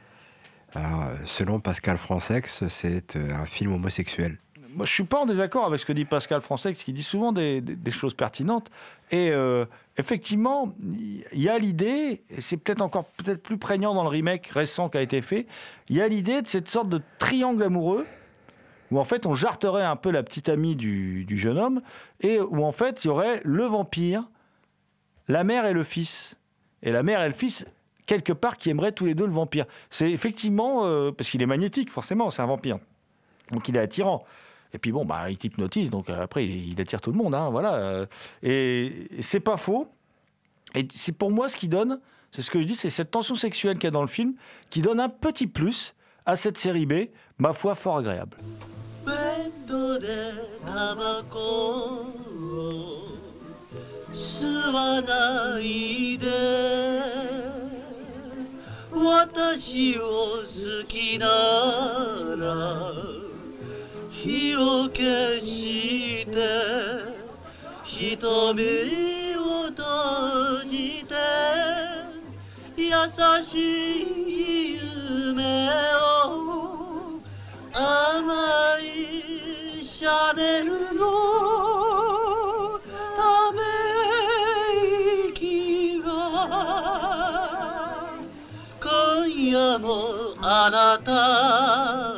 [1.24, 4.38] Selon Pascal Francex, c'est euh, un film homosexuel.
[4.74, 7.32] Moi, je suis pas en désaccord avec ce que dit Pascal Français, qui dit souvent
[7.32, 8.70] des, choses pertinentes.
[9.10, 14.02] Et euh, effectivement, il y a l'idée, et c'est peut-être encore peut-être plus prégnant dans
[14.02, 15.46] le remake récent qui a été fait,
[15.88, 18.06] il y a l'idée de cette sorte de triangle amoureux
[18.90, 21.82] où en fait on jarterait un peu la petite amie du, du jeune homme
[22.20, 24.28] et où en fait il y aurait le vampire,
[25.28, 26.36] la mère et le fils.
[26.82, 27.64] Et la mère et le fils,
[28.06, 29.64] quelque part, qui aimeraient tous les deux le vampire.
[29.90, 32.78] C'est effectivement, euh, parce qu'il est magnétique, forcément, c'est un vampire.
[33.50, 34.24] Donc il est attirant.
[34.74, 37.34] Et puis bon, bah, il t'hypnotise, donc euh, après il, attire tout le monde.
[37.34, 37.74] hein, voilà.
[37.74, 38.06] euh.
[38.42, 39.88] Et, et c'est pas faux.
[40.74, 42.00] Et c'est pour moi ce qui donne,
[42.32, 44.34] c'est ce que je dis, c'est cette tension sexuelle qu'il y a dans le film,
[44.68, 45.94] qui donne un petit plus
[46.26, 46.94] à cette série B,
[47.38, 48.36] ma foi, fort agréable.
[64.24, 66.32] 火を消して
[67.84, 71.14] 瞳を閉じて
[72.74, 72.84] 優
[73.42, 77.20] しい夢を
[77.74, 82.80] 甘いシャネルの
[83.14, 83.60] ため
[85.28, 86.08] 息が
[88.82, 92.13] 今夜もあなた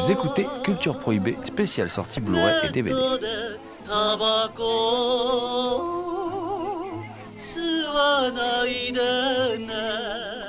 [0.00, 2.96] Vous écoutez Culture Prohibée, spéciale sortie Blu-ray et DVD.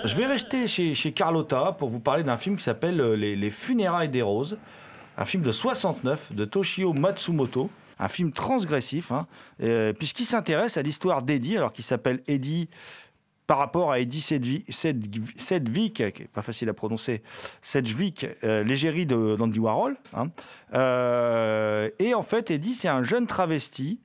[0.06, 4.10] Je vais rester chez, Carlotta pour vous parler d'un film qui s'appelle euh, les, Funérailles
[4.10, 4.58] des Roses,
[5.18, 7.70] un film de 69 de Toshio Matsumoto.
[7.98, 9.26] Un film transgressif, hein.
[9.64, 12.68] euh, puisqu'il s'intéresse à l'histoire d'Eddie, alors qu'il s'appelle Eddie
[13.48, 17.22] par rapport à Eddie Sedgwick, Sedg- Sedgwick, qui est pas facile à prononcer,
[17.62, 19.98] Sedgwick, euh, l'égérie d'Andy Warhol.
[20.16, 20.30] hein.
[20.74, 24.00] Euh, et en fait, Eddie, c'est un jeune travesti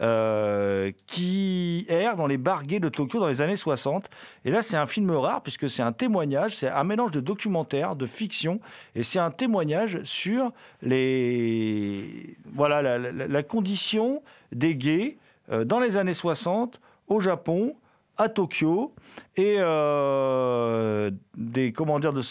[0.00, 4.08] euh, qui erre dans les bars gays de Tokyo dans les années 60.
[4.44, 7.96] Et là, c'est un film rare puisque c'est un témoignage, c'est un mélange de documentaire,
[7.96, 8.60] de fiction,
[8.94, 10.52] et c'est un témoignage sur
[10.82, 15.16] les voilà la condition des gays
[15.50, 17.74] euh, dans les années 60 au Japon,
[18.18, 18.94] à Tokyo,
[19.36, 22.22] et euh, des comment dire, de-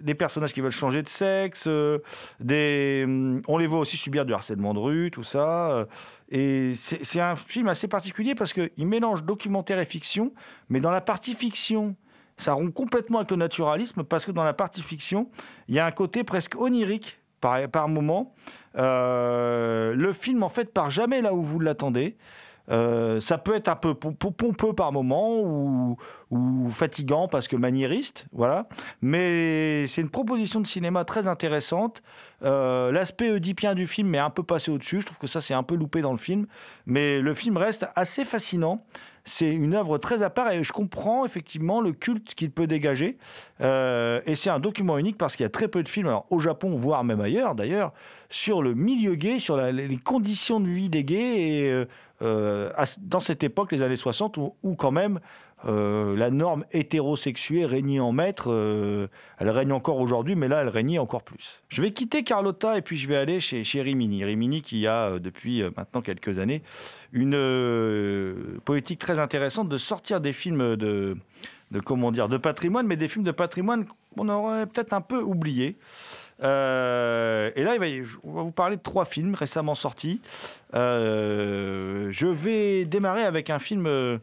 [0.00, 1.98] des personnages qui veulent changer de sexe, euh,
[2.40, 3.04] des,
[3.46, 5.70] on les voit aussi subir du harcèlement de rue, tout ça.
[5.70, 5.84] euh,
[6.30, 10.32] et c'est un film assez particulier parce qu'il mélange documentaire et fiction,
[10.68, 11.94] mais dans la partie fiction,
[12.36, 15.30] ça rompt complètement avec le naturalisme parce que dans la partie fiction,
[15.68, 18.34] il y a un côté presque onirique par, par moment.
[18.74, 22.16] Le film, en fait, part jamais là où vous l'attendez.
[22.70, 25.96] Euh, ça peut être un peu pom- pom- pompeux par moment ou,
[26.70, 28.68] fatigant parce que maniériste, voilà.
[29.00, 32.02] Mais c'est une proposition de cinéma très intéressante.
[32.42, 35.00] Euh, L'aspect oedipien du film est un peu passé au-dessus.
[35.00, 36.46] Je trouve que ça, c'est un peu loupé dans le film.
[36.84, 38.84] Mais le film reste assez fascinant.
[39.24, 43.18] C'est une œuvre très à part et je comprends effectivement le culte qu'il peut dégager.
[43.60, 46.38] Euh, et c'est un document unique parce qu'il y a très peu de films, au
[46.38, 47.92] Japon, voire même ailleurs d'ailleurs,
[48.30, 51.86] sur le milieu gay, sur les conditions de vie des gays
[52.20, 55.20] à- dans cette époque, les années 60, où, quand même
[55.66, 58.52] euh, la norme hétérosexuée régnait en maître.
[58.52, 61.62] euh, elle règne encore aujourd'hui, mais là, elle régnait encore plus.
[61.68, 64.24] Je vais quitter Carlotta et puis je vais aller chez, chez Rimini.
[64.24, 66.62] Rimini qui a, euh, depuis euh, maintenant quelques années,
[67.12, 71.16] une euh, politique très intéressante de sortir des films de,
[71.84, 73.84] comment dire, de patrimoine, mais des films de patrimoine
[74.16, 75.76] qu'on aurait peut-être un peu oubliés.
[76.42, 77.76] Euh, et là,
[78.22, 80.20] on va vous parler de trois films récemment sortis.
[80.74, 84.18] Euh, je vais démarrer avec un film, euh,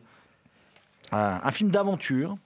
[1.11, 2.37] un, film d'aventure.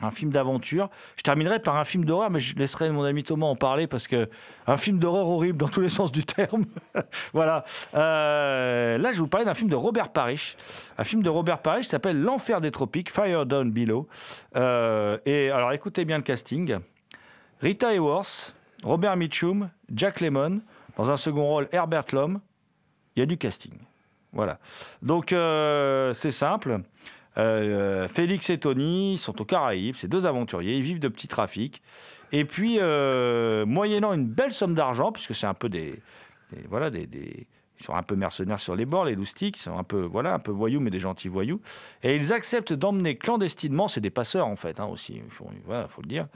[0.00, 0.90] Un film d'aventure.
[1.16, 4.08] Je terminerai par un film d'horreur, mais je laisserai mon ami Thomas en parler parce
[4.08, 4.28] que
[4.66, 6.64] un film d'horreur horrible dans tous les sens du terme.
[7.32, 7.64] voilà.
[7.92, 10.56] Là, je vais vous parler d'un film de Robert Parrish.
[10.98, 14.08] Un film de Robert Parrish s'appelle L'Enfer des Tropiques, Fire Down Below.
[14.56, 16.78] Et alors, écoutez bien le casting.
[17.64, 20.60] Rita Hayworth, Robert Mitchum, Jack Lemmon,
[20.98, 22.42] dans un second rôle Herbert Lom.
[23.16, 23.72] Il y a du casting.
[24.34, 24.58] Voilà.
[25.00, 26.82] Donc euh, c'est simple.
[27.38, 31.80] Euh, Félix et Tony sont aux Caraïbes, c'est deux aventuriers, ils vivent de petits trafics.
[32.32, 36.02] Et puis, euh, moyennant une belle somme d'argent, puisque c'est un peu des,
[36.68, 37.46] voilà, des,
[37.84, 40.50] sont un peu mercenaires sur les bords, les loustiques, sont un peu, voilà, un peu
[40.50, 41.60] voyous, mais des gentils voyous.
[42.02, 45.48] Et ils acceptent d'emmener clandestinement, c'est des passeurs en fait, hein, aussi, il faut,
[46.02, 46.28] le dire,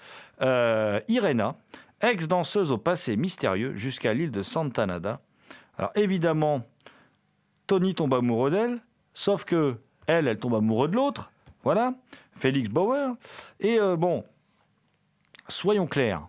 [0.42, 1.56] euh, Irena,
[2.00, 5.20] ex-danseuse au passé mystérieux jusqu'à l'île de Santa Nada.
[5.76, 6.62] Alors évidemment,
[7.66, 8.78] Tony tombe amoureux d'elle,
[9.14, 11.30] sauf que elle, elle tombe amoureux de l'autre.
[11.64, 11.94] Voilà,
[12.36, 13.14] Félix Bauer.
[13.60, 14.24] Et euh, bon,
[15.48, 16.28] soyons clairs.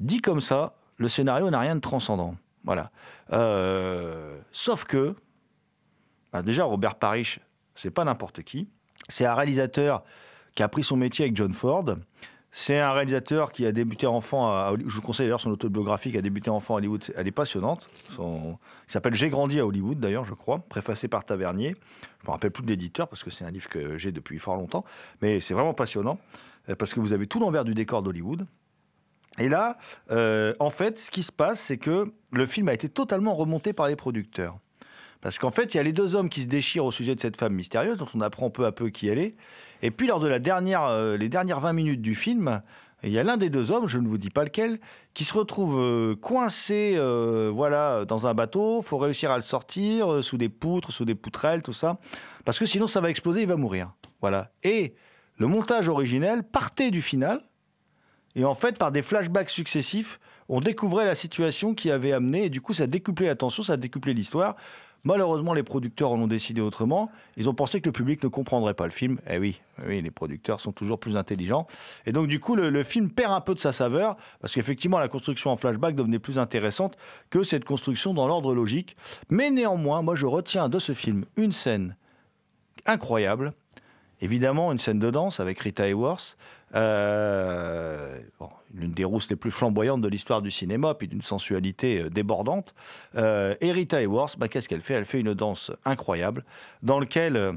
[0.00, 2.34] Dit comme ça, le scénario n'a rien de transcendant.
[2.68, 2.90] Voilà.
[3.32, 5.14] Euh, sauf que,
[6.34, 7.40] bah, déjà, Robert Parrish,
[7.74, 8.68] c'est pas n'importe qui.
[9.08, 10.04] C'est un réalisateur
[10.54, 11.86] qui a pris son métier avec John Ford.
[12.52, 16.18] C'est un réalisateur qui a débuté enfant, à, je vous conseille d'ailleurs son autobiographie, qui
[16.18, 17.88] a débuté enfant à Hollywood, elle est passionnante.
[18.10, 21.74] Son, il s'appelle J'ai grandi à Hollywood d'ailleurs, je crois, préfacé par Tavernier.
[22.20, 24.56] Je me rappelle plus de l'éditeur parce que c'est un livre que j'ai depuis fort
[24.56, 24.84] longtemps,
[25.22, 26.18] mais c'est vraiment passionnant
[26.68, 28.46] euh, parce que vous avez tout l'envers du décor d'Hollywood.
[29.38, 29.76] Et là,
[30.10, 33.72] euh, en fait, ce qui se passe, c'est que le film a été totalement remonté
[33.72, 34.58] par les producteurs.
[35.20, 37.20] Parce qu'en fait, il y a les deux hommes qui se déchirent au sujet de
[37.20, 39.34] cette femme mystérieuse, dont on apprend peu à peu qui elle est.
[39.82, 42.62] Et puis, lors de la dernière, euh, les dernières 20 minutes du film,
[43.04, 44.80] il y a l'un des deux hommes, je ne vous dis pas lequel,
[45.14, 46.98] qui se retrouve euh, coincé
[47.52, 48.80] voilà, dans un bateau.
[48.80, 51.98] Il faut réussir à le sortir sous des poutres, sous des poutrelles, tout ça.
[52.44, 53.92] Parce que sinon, ça va exploser, il va mourir.
[54.20, 54.50] Voilà.
[54.64, 54.94] Et
[55.36, 57.47] le montage originel partait du final.
[58.38, 62.50] Et en fait, par des flashbacks successifs, on découvrait la situation qui avait amené, et
[62.50, 64.54] du coup, ça décuplait l'attention, ça décuplait l'histoire.
[65.02, 67.10] Malheureusement, les producteurs en ont décidé autrement.
[67.36, 69.18] Ils ont pensé que le public ne comprendrait pas le film.
[69.28, 71.66] Eh oui, oui, les producteurs sont toujours plus intelligents.
[72.06, 75.00] Et donc, du coup, le, le film perd un peu de sa saveur, parce qu'effectivement,
[75.00, 76.96] la construction en flashback devenait plus intéressante
[77.30, 78.96] que cette construction dans l'ordre logique.
[79.30, 81.96] Mais néanmoins, moi, je retiens de ce film une scène
[82.86, 83.52] incroyable.
[84.20, 86.36] Évidemment, une scène de danse avec Rita Hayworth.
[86.74, 88.20] Euh,
[88.74, 92.74] l'une des rousses les plus flamboyantes de l'histoire du cinéma, puis d'une sensualité euh, débordante.
[93.16, 94.94] Euh, et Rita Hayworth, bah, qu'est-ce qu'elle fait?
[94.94, 96.44] Elle fait une danse incroyable
[96.82, 97.52] dans laquelle euh,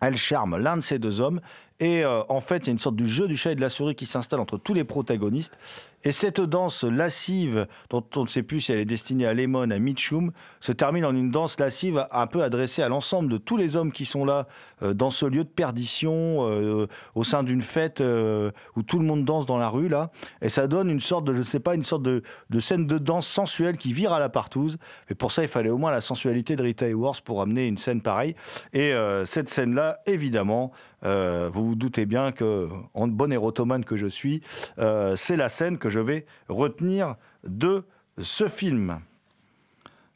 [0.00, 1.40] elle charme l'un de ces deux hommes.
[1.80, 3.60] Et euh, en fait, il y a une sorte du jeu du chat et de
[3.60, 5.58] la souris qui s'installe entre tous les protagonistes.
[6.04, 9.70] Et cette danse lascive, dont on ne sait plus si elle est destinée à Lemon,
[9.70, 13.56] à Mitchum, se termine en une danse lascive un peu adressée à l'ensemble de tous
[13.56, 14.48] les hommes qui sont là
[14.82, 19.24] euh, dans ce lieu de perdition, euh, au sein d'une fête où tout le monde
[19.24, 20.10] danse dans la rue là.
[20.40, 22.22] Et ça donne une sorte de, je sais pas, une sorte de,
[22.58, 24.78] scène de danse sensuelle qui vire à la partouze.
[25.08, 27.78] Et pour ça, il fallait au moins la sensualité de Rita Hayworth pour amener une
[27.78, 28.34] scène pareille.
[28.72, 28.92] Et
[29.24, 30.72] cette scène-là, évidemment,
[31.04, 34.42] euh, vous vous doutez bien que, en bon érotomane que je suis,
[34.78, 37.84] euh, c'est la scène que je vais retenir de
[38.20, 39.00] ce film.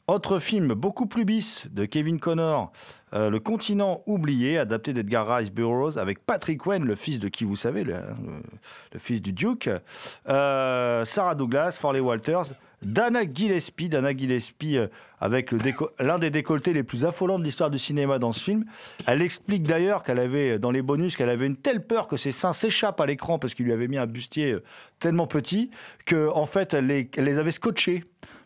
[0.07, 2.71] Autre film beaucoup plus bis de Kevin Connor,
[3.13, 7.43] euh, Le continent oublié, adapté d'Edgar Rice Burroughs, avec Patrick Wayne, le fils de qui
[7.43, 7.99] vous savez, le,
[8.97, 9.69] fils du Duke,
[10.25, 14.87] Sarah Douglas, Farley Walters, Dana Gillespie, Dana Gillespie euh,
[15.19, 15.51] avec
[15.99, 18.65] l'un des décolletés les plus affolants de l'histoire du cinéma dans ce film.
[19.07, 22.31] Elle explique d'ailleurs qu'elle avait, dans les bonus, qu'elle avait une telle peur que ses
[22.31, 24.63] seins s'échappent à l'écran parce qu'il lui avait mis un bustier euh,
[24.99, 25.71] tellement petit
[26.05, 28.03] que en fait elle les, avait scotchés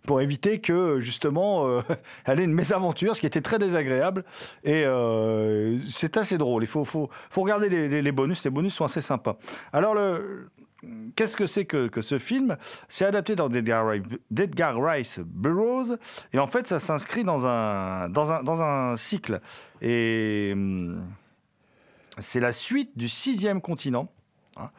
[0.07, 1.81] pour éviter que justement euh,
[2.25, 4.23] elle ait une mésaventure, ce qui était très désagréable.
[4.63, 6.63] Et euh, c'est assez drôle.
[6.63, 8.43] Il faut, regarder les, les- les bonus.
[8.45, 9.37] Les bonus sont assez sympas.
[9.73, 10.49] Alors le
[11.15, 12.57] Qu'est-ce que c'est que, ce film?
[12.89, 13.87] C'est adapté dans d'Edgar
[14.81, 15.97] Rice- Burroughs
[16.33, 19.41] et en fait ça s'inscrit dans un cycle.
[19.81, 21.03] Et hum,
[22.17, 24.11] c'est la suite du sixième continent.
[24.57, 24.69] hein.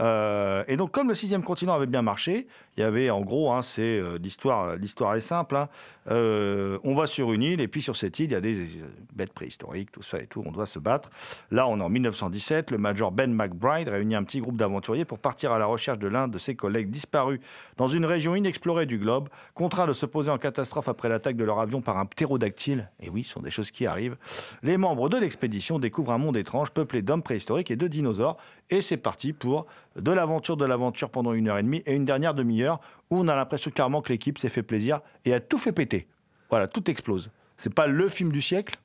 [0.00, 2.46] Euh, et donc, comme le sixième continent avait bien marché,
[2.78, 4.76] il y avait en gros, hein, c'est euh, l'histoire.
[4.76, 5.56] L'histoire est simple.
[5.56, 5.68] hein.
[6.10, 8.54] Euh, on va sur une île et puis sur cette île, il y a des
[8.54, 10.44] euh, bêtes préhistoriques, tout ça et tout.
[10.46, 11.10] On doit se battre.
[11.50, 12.70] Là, on est en 1917.
[12.70, 16.06] Le major Ben McBride réunit un petit groupe d'aventuriers pour partir à la recherche de
[16.06, 17.40] l'un de ses collègues disparus
[17.76, 21.44] dans une région inexplorée du globe, contraints de se poser en catastrophe après l'attaque de
[21.44, 22.88] leur avion par un ptérodactyle.
[23.00, 24.16] Et oui, ce sont des choses qui arrivent.
[24.62, 28.36] Les membres de l'expédition découvrent un monde étrange peuplé d'hommes préhistoriques et de dinosaures.
[28.70, 29.66] Et c'est parti pour
[30.00, 32.80] de l'aventure de l'aventure pendant une heure et demie et une dernière demi-heure
[33.10, 36.06] où on a l'impression clairement que l'équipe s'est fait plaisir et a tout fait péter.
[36.50, 37.30] Voilà, tout explose.
[37.56, 38.76] C'est pas le film du siècle,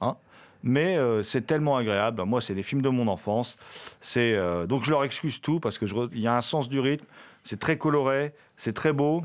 [0.00, 0.16] hein,
[0.62, 2.22] mais euh, c'est tellement agréable.
[2.24, 3.56] Moi, c'est les films de mon enfance.
[4.00, 6.80] C'est euh, donc je leur excuse tout parce que il y a un sens du
[6.80, 7.06] rythme.
[7.44, 9.22] C'est très coloré, c'est très beau,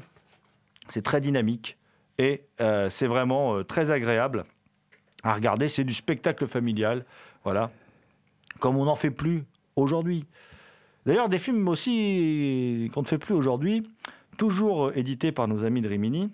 [0.88, 1.78] c'est très dynamique
[2.20, 4.46] et euh, c'est vraiment très agréable
[5.24, 5.70] à regarder.
[5.70, 7.04] C'est du spectacle familial,
[7.44, 7.72] voilà,
[8.60, 9.44] comme on n'en fait plus
[9.76, 10.28] aujourd'hui.
[11.06, 13.88] D'ailleurs, des films aussi qu'on ne fait plus aujourd'hui,
[14.38, 16.30] toujours édités par nos amis de Rimini.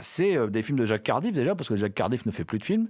[0.00, 2.58] C'est euh, des films de Jacques Cardiff déjà, parce que Jacques Cardiff ne fait plus
[2.58, 2.88] de films.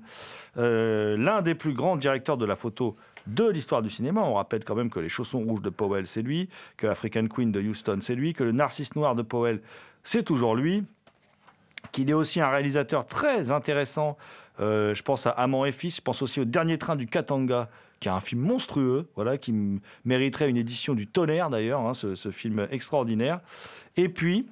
[0.57, 4.23] Euh, L'un des plus grands directeurs de la photo de l'histoire du cinéma.
[4.23, 7.53] On rappelle quand même que Les Chaussons Rouges de Powell, c'est lui, que African Queen
[7.53, 9.61] de Houston, c'est lui, que Le Narcisse Noir de Powell,
[10.03, 10.85] c'est toujours lui,
[11.93, 14.17] qu'il est aussi un réalisateur très intéressant.
[14.61, 17.69] Euh, je pense à Amant et Fils, je pense aussi au Dernier Train du Katanga,
[18.05, 19.55] qui est un film monstrueux, voilà, qui
[20.05, 23.41] mériterait une édition du tonnerre d'ailleurs, hein, ce, film extraordinaire.
[23.97, 24.47] Et puis,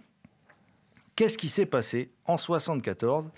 [1.17, 3.31] qu'est-ce qui s'est passé en 74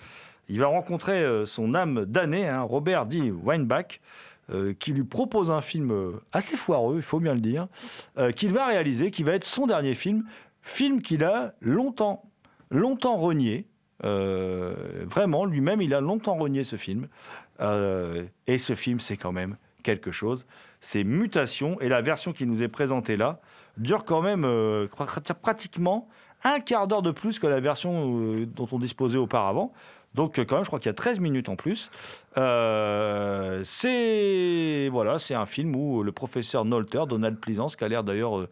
[0.47, 3.29] Il va rencontrer euh, son âme damnée, hein, Robert D.
[3.29, 3.99] Weinbach,
[4.51, 7.67] euh, qui lui propose un film euh, assez foireux, il faut bien le dire,
[8.37, 10.23] qu'il va réaliser, qui va être son dernier film,
[10.61, 12.23] film qu'il a longtemps,
[12.71, 13.67] longtemps renié.
[14.01, 17.09] Vraiment, lui-même, il a longtemps renié ce film.
[17.59, 20.45] Et ce film, c'est quand même quelque chose.
[20.81, 23.39] C'est Mutation, et la version qui nous est présentée là
[23.77, 26.07] dure quand même euh, pr- pratiquement
[26.43, 29.71] un quart d'heure de plus que la version euh, dont on disposait auparavant.
[30.13, 31.89] Donc euh, quand même, je crois qu'il y a 13 minutes en plus.
[32.37, 38.03] Euh, c'est voilà, c'est un film où le professeur Nolter, Donald Pleasance, qui a l'air
[38.03, 38.47] d'ailleurs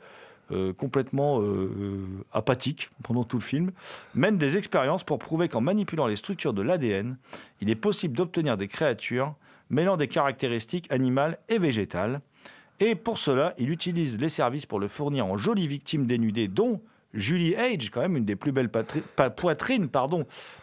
[0.77, 3.71] complètement euh, apathique pendant tout le film,
[4.13, 7.17] mène des expériences pour prouver qu'en manipulant les structures de l'ADN,
[7.59, 9.33] il est possible d'obtenir des créatures
[9.69, 12.21] mêlant des caractéristiques animales et végétales.
[12.79, 16.81] Et pour cela, il utilise les services pour le fournir en jolies victimes dénudées, dont
[17.13, 19.89] Julie Age, quand même une des plus belles poitrines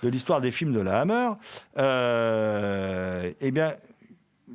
[0.03, 1.31] de l'histoire des films de la Hammer.
[1.79, 3.75] Euh, eh bien,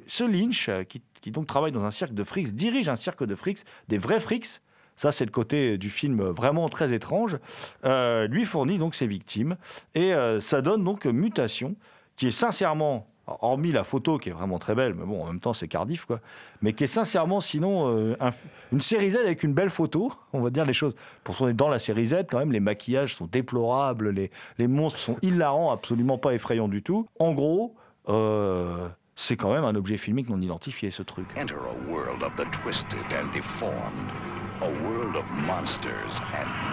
[0.07, 3.35] ce Lynch, qui, qui donc travaille dans un cirque de frics, dirige un cirque de
[3.35, 4.61] frics, des vrais frics.
[4.97, 7.37] Ça, c'est le côté du film vraiment très étrange.
[7.85, 9.57] euh, lui fournit donc ses victimes.
[9.93, 11.75] Et euh, ça donne donc Mutation,
[12.15, 15.39] qui est sincèrement, hormis la photo qui est vraiment très belle, mais bon, en même
[15.39, 16.19] temps, c'est Cardiff, quoi,
[16.61, 18.15] mais qui est sincèrement, sinon, euh,
[18.71, 20.95] une série Z avec une belle photo, on va dire les choses.
[21.23, 24.99] Pour son dans la série Z, quand même, les maquillages sont déplorables, les, les monstres
[24.99, 27.07] sont hilarants, absolument pas effrayants du tout.
[27.19, 27.75] En gros,
[28.09, 31.27] euh, c'est quand même un objet filmique non identifié, ce truc.
[31.37, 31.55] Enter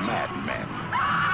[0.04, 1.31] madmen.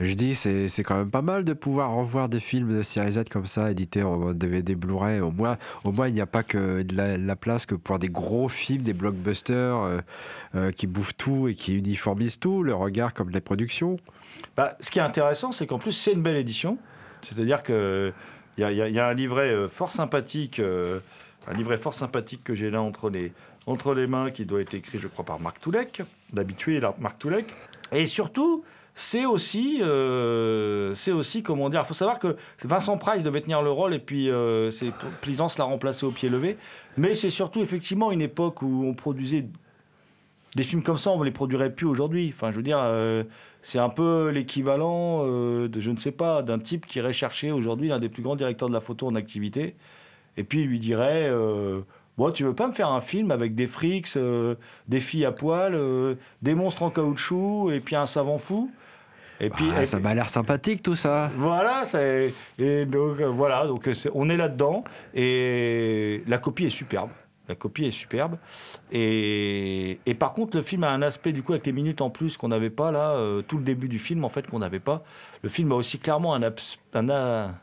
[0.00, 3.12] Je dis, c'est c'est quand même pas mal de pouvoir revoir des films de série
[3.12, 5.20] Z comme ça, édités en DVD Blu-ray.
[5.20, 7.98] Au moins, au moins, il n'y a pas que de la, la place que pour
[7.98, 10.00] des gros films, des blockbusters euh,
[10.54, 13.96] euh, qui bouffent tout et qui uniformisent tout, le regard comme les productions.
[14.56, 16.76] Bah, ce qui est intéressant, c'est qu'en plus, c'est une belle édition.
[17.22, 18.12] C'est-à-dire a,
[18.58, 21.00] il y a- un livret euh, fort sympathique, euh,
[21.48, 23.32] un livret fort sympathique que j'ai là entre les,
[23.66, 26.02] entre les mains, qui doit être écrit, je crois, par Marc Toulek,
[26.34, 27.46] l'habitué Marc Toulek.
[27.92, 33.22] Et surtout, c'est aussi, euh, c'est aussi, comment dire, il faut savoir que Vincent Price
[33.22, 34.70] devait tenir le rôle et puis euh,
[35.20, 36.56] Plaisance l'a remplacé au pied levé.
[36.96, 39.46] Mais c'est surtout effectivement une époque où on produisait
[40.54, 42.32] des films comme ça, on ne les produirait plus aujourd'hui.
[42.34, 43.24] Enfin, je veux dire, euh,
[43.62, 47.50] c'est un peu l'équivalent euh, de, je ne sais pas, d'un type qui irait chercher
[47.50, 49.74] aujourd'hui l'un des plus grands directeurs de la photo en activité.
[50.36, 51.80] Et puis il lui dirait euh,
[52.16, 54.54] Bon, tu veux pas me faire un film avec des frics, euh,
[54.86, 55.76] des filles à poil,
[56.42, 58.70] des monstres en caoutchouc et puis un savant fou
[59.40, 61.28] et puis, Ah, et ça m'a l'air sympathique tout ça.
[61.36, 67.10] voilà, c'est- et donc voilà, donc on est là-dedans et la copie est superbe.
[67.48, 68.38] La copie est superbe.
[68.90, 72.08] Et, et par contre, le film a un aspect, du coup, avec les minutes en
[72.10, 74.80] plus qu'on n'avait pas, là, euh, tout le début du film, en fait, qu'on n'avait
[74.80, 75.04] pas.
[75.42, 77.54] Le film a aussi clairement un, a,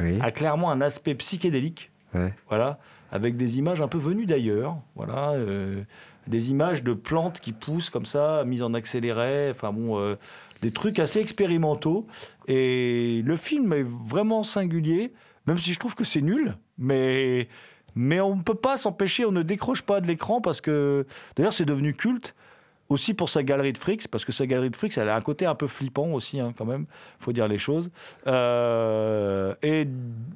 [0.00, 0.18] Oui.
[0.20, 1.90] a clairement un aspect psychédélique.
[2.14, 2.32] Ouais.
[2.48, 2.78] Voilà,
[3.12, 4.76] avec des images un peu venues d'ailleurs.
[4.94, 5.82] Voilà, euh,
[6.26, 9.50] des images de plantes qui poussent comme ça, mises en accéléré.
[9.50, 10.16] Enfin bon, euh,
[10.62, 12.06] des trucs assez expérimentaux.
[12.48, 15.12] Et le film est vraiment singulier,
[15.46, 16.56] même si je trouve que c'est nul.
[16.78, 17.48] Mais,
[17.96, 21.52] mais on ne peut pas s'empêcher, on ne décroche pas de l'écran parce que, d'ailleurs,
[21.52, 22.34] c'est devenu culte.
[22.88, 25.20] Aussi pour sa galerie de frics, parce que sa galerie de frics, elle a un
[25.20, 26.86] côté un peu flippant aussi, hein, quand même,
[27.18, 27.90] faut dire les choses.
[28.28, 29.88] Euh, et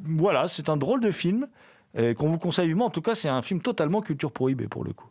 [0.05, 1.47] voilà, c'est un drôle de film
[1.95, 2.87] qu'on vous conseille vivement.
[2.87, 5.07] En tout cas, c'est un film totalement culture prohibée pour le coup.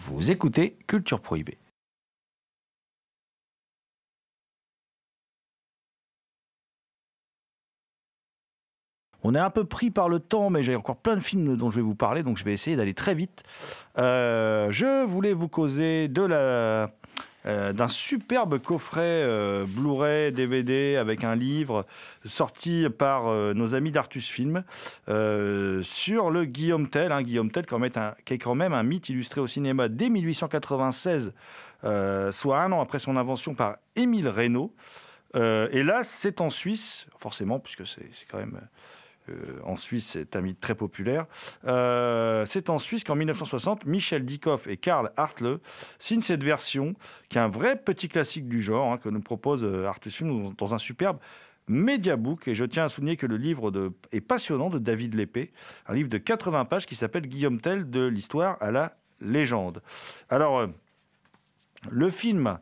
[0.00, 1.58] Vous écoutez Culture Prohibée.
[9.24, 11.70] On est un peu pris par le temps, mais j'ai encore plein de films dont
[11.70, 13.42] je vais vous parler, donc je vais essayer d'aller très vite.
[13.98, 16.92] Euh, je voulais vous causer de la,
[17.46, 21.86] euh, d'un superbe coffret euh, Blu-ray, DVD avec un livre
[22.24, 24.64] sorti par euh, nos amis d'Artus Film
[25.06, 27.12] sur le Guillaume Tell.
[27.12, 31.32] hein, Guillaume Tell qui est quand même un mythe illustré au cinéma dès 1896,
[31.84, 34.74] euh, soit un an après son invention par Émile Reynaud.
[35.34, 38.60] Et là, c'est en Suisse, forcément, puisque c'est quand même...
[39.28, 41.26] euh, en Suisse, c'est un mythe très populaire.
[41.66, 45.58] Euh, c'est en Suisse qu'en 1960, Michel Dikoff et Karl Hartle
[45.98, 46.94] signent cette version,
[47.28, 50.54] qui est un vrai petit classique du genre, hein, que nous propose euh, Artus Film
[50.56, 51.18] dans- un superbe
[51.68, 52.48] Mediabook.
[52.48, 53.72] Et je tiens à souligner que le livre
[54.12, 55.52] est passionnant de David Lépée,
[55.86, 59.82] un livre de 80 pages qui s'appelle Guillaume Tell de l'histoire à la légende.
[60.28, 60.66] Alors,
[61.90, 62.58] le film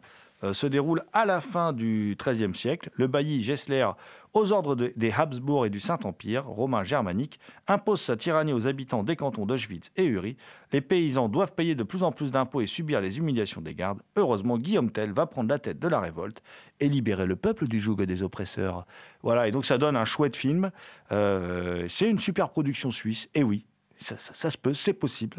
[0.52, 2.90] se déroule à la fin du XIIIe siècle.
[2.94, 3.88] Le bailli Gessler,
[4.34, 9.02] aux ordres de- des Habsbourg et du Saint-Empire romain germanique, impose sa tyrannie aux habitants
[9.02, 10.36] des cantons d'Auschwitz et Uri.
[10.72, 14.02] Les paysans doivent payer de plus en plus d'impôts et subir les humiliations des gardes.
[14.16, 16.42] Heureusement, Guillaume Tell va prendre la tête de la révolte
[16.80, 18.86] et libérer le peuple du joug des oppresseurs.
[19.22, 20.70] Voilà, et donc ça donne un chouette film.
[21.12, 23.64] Euh, c'est une super production suisse, et oui,
[23.98, 24.18] ça,
[24.50, 25.38] se peut, c'est possible.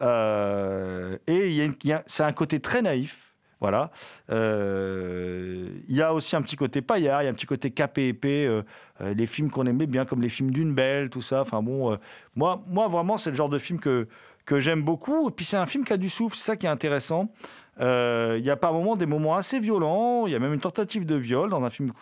[0.00, 1.54] Euh, et il
[1.86, 3.27] y a a- c'est un côté très naïf.
[3.60, 3.90] Voilà.
[4.30, 7.70] Euh, Il y a aussi un petit côté paillard, il y a un petit côté
[7.70, 8.62] capé épais, euh,
[9.00, 11.40] euh, les films qu'on aimait bien, comme les films d'une belle, tout ça.
[11.40, 11.98] Enfin bon,
[12.36, 14.06] moi, moi vraiment, c'est le genre de film que,
[14.44, 15.28] que j'aime beaucoup.
[15.28, 17.32] Et puis c'est un film qui a du souffle, c'est ça qui est intéressant.
[17.80, 20.26] Euh, Il y a par moments des moments assez violents.
[20.26, 21.92] Il y a même une tentative de viol dans un film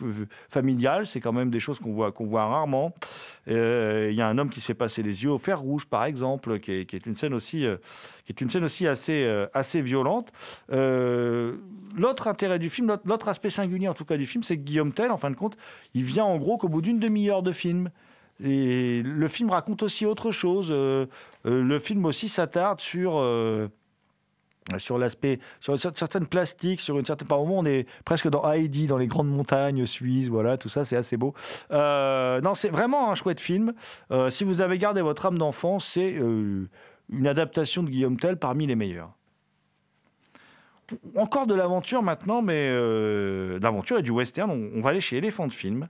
[0.48, 1.06] familial.
[1.06, 2.92] C'est quand même des choses qu'on voit, qu'on voit rarement.
[3.48, 5.86] Euh, Il y a un homme qui se fait passer les yeux au fer rouge,
[5.86, 7.76] par exemple, qui est, une scène aussi, euh,
[8.24, 10.32] qui est une scène aussi assez, assez violente.
[10.70, 14.92] L'autre intérêt du film, l'autre- aspect singulier en tout cas du film, c'est que Guillaume
[14.92, 15.56] Tell, en fin de compte,
[15.94, 17.90] il vient en gros qu'au bout d'une demi-heure de film.
[18.44, 20.70] Et le film raconte aussi autre chose.
[20.70, 23.12] Le film aussi s'attarde sur
[24.78, 27.28] sur l'aspect, sur une cer- certaine plastique, sur une certaine.
[27.28, 30.84] Par moment, on est presque dans Heidi, dans les grandes montagnes suisses, voilà, tout ça,
[30.84, 31.34] c'est assez beau.
[31.70, 33.72] Euh, non, c'est vraiment un chouette film.
[34.10, 36.68] Euh, si vous avez gardé votre âme d'enfant, c'est euh,
[37.10, 39.10] une adaptation de Guillaume Tell parmi les meilleurs.
[41.16, 44.50] Encore de l'aventure maintenant, mais euh, de l'aventure et du western.
[44.50, 45.88] On, va aller chez Elephant Film,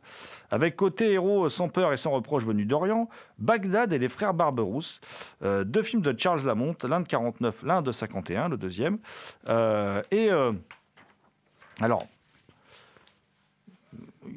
[0.50, 5.00] avec côté héros sans peur et sans reproche venus d'Orient, Bagdad et les frères Barberousse,
[5.42, 8.98] euh, deux films de Charles Lamont, l'un de 49, l'un de 51, le deuxième.
[9.48, 10.52] Euh, et euh,
[11.80, 12.06] alors,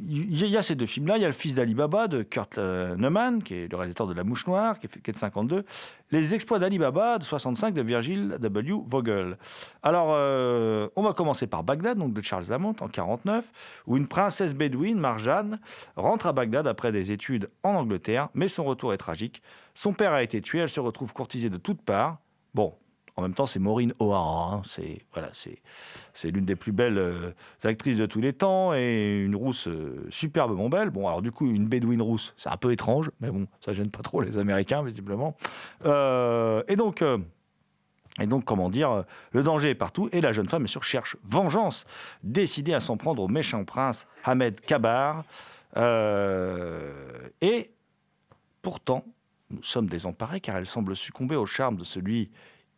[0.01, 1.17] il y a ces deux films-là.
[1.17, 4.07] Il y a Le Fils d'Ali Baba de Kurt euh, Neumann, qui est le réalisateur
[4.07, 5.65] de La Mouche Noire, qui est, de 52.
[6.11, 8.73] Les Exploits d'Ali Baba de 65 de Virgil W.
[8.85, 9.37] Vogel.
[9.83, 13.51] Alors, euh, on va commencer par Bagdad, donc de Charles Lamont, en 49,
[13.87, 15.57] où une princesse bédouine, Marjane,
[15.95, 19.41] rentre à Bagdad après des études en Angleterre, mais son retour est tragique.
[19.75, 22.17] Son père a été tué, elle se retrouve courtisée de toutes parts.
[22.53, 22.73] Bon,
[23.19, 24.53] en même temps, c'est Maureen O'Hara.
[24.53, 24.61] hein.
[24.65, 27.31] C'est voilà, c'est l'une des plus belles euh,
[27.65, 30.89] actrices de tous les temps et une rousse euh, superbement belle.
[30.89, 33.91] Bon, alors du coup, une bédouine rousse, c'est un peu étrange, mais bon, ça gêne
[33.91, 35.35] pas trop les Américains visiblement.
[35.85, 37.03] Euh, et donc.
[38.45, 39.03] comment dire,
[39.33, 41.85] le danger est partout et la jeune femme, bien sûr, cherche vengeance,
[42.23, 45.25] décidée à s'en prendre au méchant prince Ahmed Kabar.
[45.75, 47.71] Et
[48.61, 49.03] pourtant,
[49.51, 52.29] nous sommes désemparés car elle semble succomber au charme de celui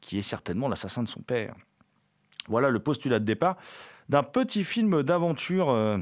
[0.01, 1.55] qui est certainement l'assassin de son père.
[2.47, 3.55] Voilà le postulat de départ
[4.09, 5.97] d'un petit film d'aventure euh,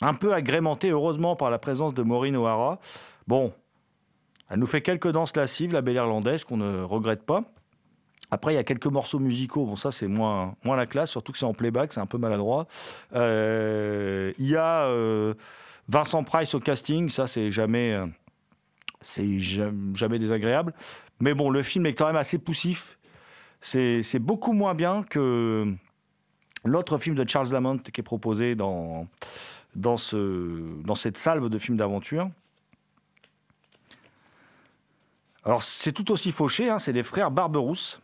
[0.00, 2.80] un peu agrémenté, heureusement, par la présence de Maureen O'Hara.
[3.28, 3.52] Bon,
[4.48, 7.44] elle nous fait quelques danses lascives, la belle irlandaise, qu'on ne regrette pas.
[8.32, 9.66] Après, il y a quelques morceaux musicaux.
[9.66, 12.18] Bon, ça, c'est moins, moins la classe, surtout que c'est en playback, c'est un peu
[12.18, 12.66] maladroit.
[13.14, 15.34] Euh, Il y a euh,
[15.88, 17.96] Vincent Price au casting, ça, c'est jamais,
[19.00, 20.72] c'est jam- jamais désagréable.
[21.20, 22.98] Mais bon, le film est quand même assez poussif.
[23.60, 25.72] C'est beaucoup moins bien que
[26.64, 29.06] l'autre film de Charles Lamont qui est proposé dans,
[29.74, 32.30] dans cette salve de films d'aventure.
[35.44, 38.00] Alors, c'est tout aussi fauché, hein, c'est les frères Barberousse.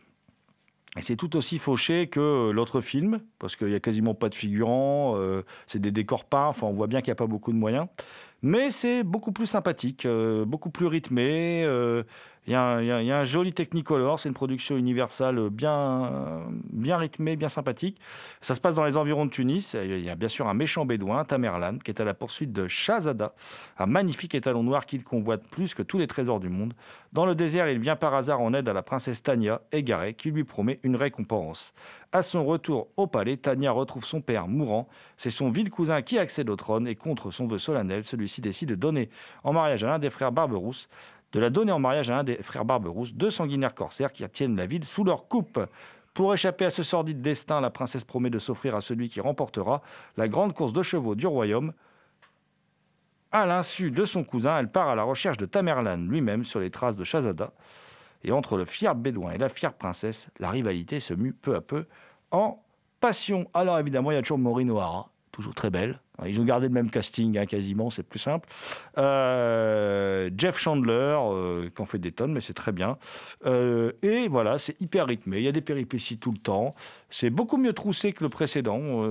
[0.97, 4.35] Et c'est tout aussi fauché que l'autre film, parce qu'il n'y a quasiment pas de
[4.35, 7.51] figurants, euh, c'est des décors peints, enfin on voit bien qu'il n'y a pas beaucoup
[7.51, 7.87] de moyens.
[8.41, 11.63] Mais c'est beaucoup plus sympathique, euh, beaucoup plus rythmé.
[11.65, 12.03] euh,
[12.47, 17.99] Il y, a un, joli Technicolor, c'est une production universelle bien, bien rythmée, bien sympathique.
[18.39, 19.75] Ça se passe dans les environs de Tunis.
[19.83, 22.69] Il y a bien sûr un méchant bédouin, Tamerlan, qui est à la poursuite de
[22.69, 23.33] Shahzada,
[23.77, 26.73] un magnifique étalon noir qu'il convoite plus que tous les trésors du monde.
[27.11, 30.31] Dans le désert, il vient par hasard en aide à la princesse Tania, égarée, qui
[30.31, 31.73] lui promet une récompense.
[32.13, 34.87] À son retour au palais, Tania retrouve son père mourant.
[35.17, 38.69] C'est son vil cousin qui accède au trône et contre son vœu solennel, celui-ci décide
[38.69, 39.09] de donner
[39.43, 40.87] en mariage à l'un des frères Barberousse,
[41.33, 44.55] de la donner en mariage à l'un des frères Barberousse, deux sanguinaires corsaires qui tiennent
[44.55, 45.59] la ville sous leur coupe.
[46.13, 49.81] Pour échapper à ce sordide destin, la princesse promet de s'offrir à celui qui remportera
[50.15, 51.73] la grande course de chevaux du royaume.
[53.31, 56.71] À l'insu de son cousin, elle part à la recherche de Tamerlan lui-même sur les
[56.71, 57.51] traces de Shahzada.
[58.23, 61.61] Et entre le fier bédouin et la fière princesse, la rivalité se mue peu à
[61.61, 61.85] peu
[62.31, 62.63] en
[62.99, 63.49] passion.
[63.53, 64.73] Alors évidemment, il y a toujours Maureen
[65.31, 65.99] toujours très belle.
[66.25, 68.49] Ils ont gardé le même casting, hein, quasiment, c'est plus simple.
[68.97, 72.97] Euh, Jeff Chandler, euh, qui en fait des tonnes, mais c'est très bien.
[73.45, 75.37] Euh, et voilà, c'est hyper rythmé.
[75.37, 76.73] Il y a des péripéties tout le temps.
[77.09, 79.03] C'est beaucoup mieux troussé que le précédent,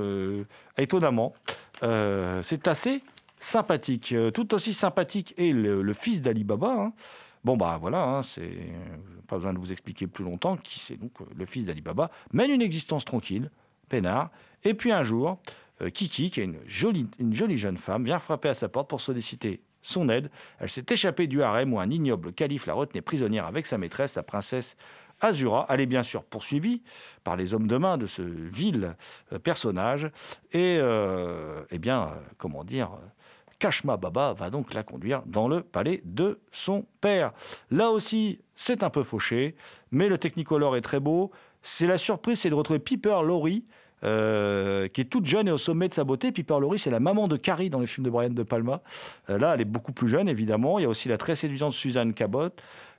[0.77, 1.35] étonnamment.
[1.81, 3.03] C'est assez
[3.39, 4.15] sympathique.
[4.35, 6.75] Tout aussi sympathique est le, fils d'Ali Baba.
[6.79, 6.93] hein.
[7.45, 8.73] Bon, bah voilà, hein, c'est
[9.29, 12.51] pas besoin de vous expliquer plus longtemps qui c'est donc le fils d'Ali Baba, mène
[12.51, 13.53] une existence tranquille,
[13.89, 14.31] peinard.
[14.65, 15.39] Et puis un jour,
[15.93, 19.01] Kiki, qui est une jolie, une jolie jeune femme, vient frapper à sa porte pour
[19.01, 20.31] solliciter son aide.
[20.59, 24.17] Elle s'est échappée du harem où un ignoble calife la retenait prisonnière avec sa maîtresse,
[24.17, 24.77] la princesse
[25.21, 25.67] Azura.
[25.69, 26.83] Elle est bien sûr poursuivie
[27.25, 28.97] par les hommes de main de ce vil
[29.33, 30.11] euh, personnage.
[30.53, 33.07] Et, euh, eh bien, euh, comment dire, euh,
[33.59, 37.33] Kashma Baba va donc la conduire dans le palais de son père.
[37.71, 39.55] Là aussi, c'est un peu fauché,
[39.91, 41.31] mais le Technicolor est très beau.
[41.63, 43.65] C'est la surprise, c'est de retrouver Piper Laurie,
[44.05, 46.33] euh, qui est toute jeune et au sommet de sa beauté.
[46.33, 48.83] Piper Laurie, c'est la maman de Carrie dans le film de Brian De Palma.
[49.31, 50.79] Euh, là, elle est beaucoup plus jeune, évidemment.
[50.79, 52.51] Il y a aussi la très séduisante Suzanne Cabot.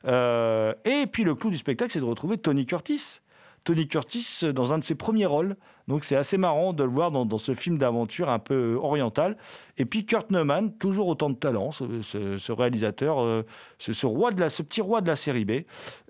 [0.05, 3.19] Euh, et puis le clou du spectacle, c'est de retrouver Tony Curtis.
[3.67, 5.57] Tony Curtis dans un de ses premiers rôles.
[5.89, 9.35] Donc c'est assez marrant de le voir dans, ce film d'aventure un peu oriental.
[9.77, 13.45] Et puis Kurt Neumann, toujours autant de talent, ce, réalisateur, euh,
[13.77, 15.51] ce, roi de la, ce petit roi de la série B,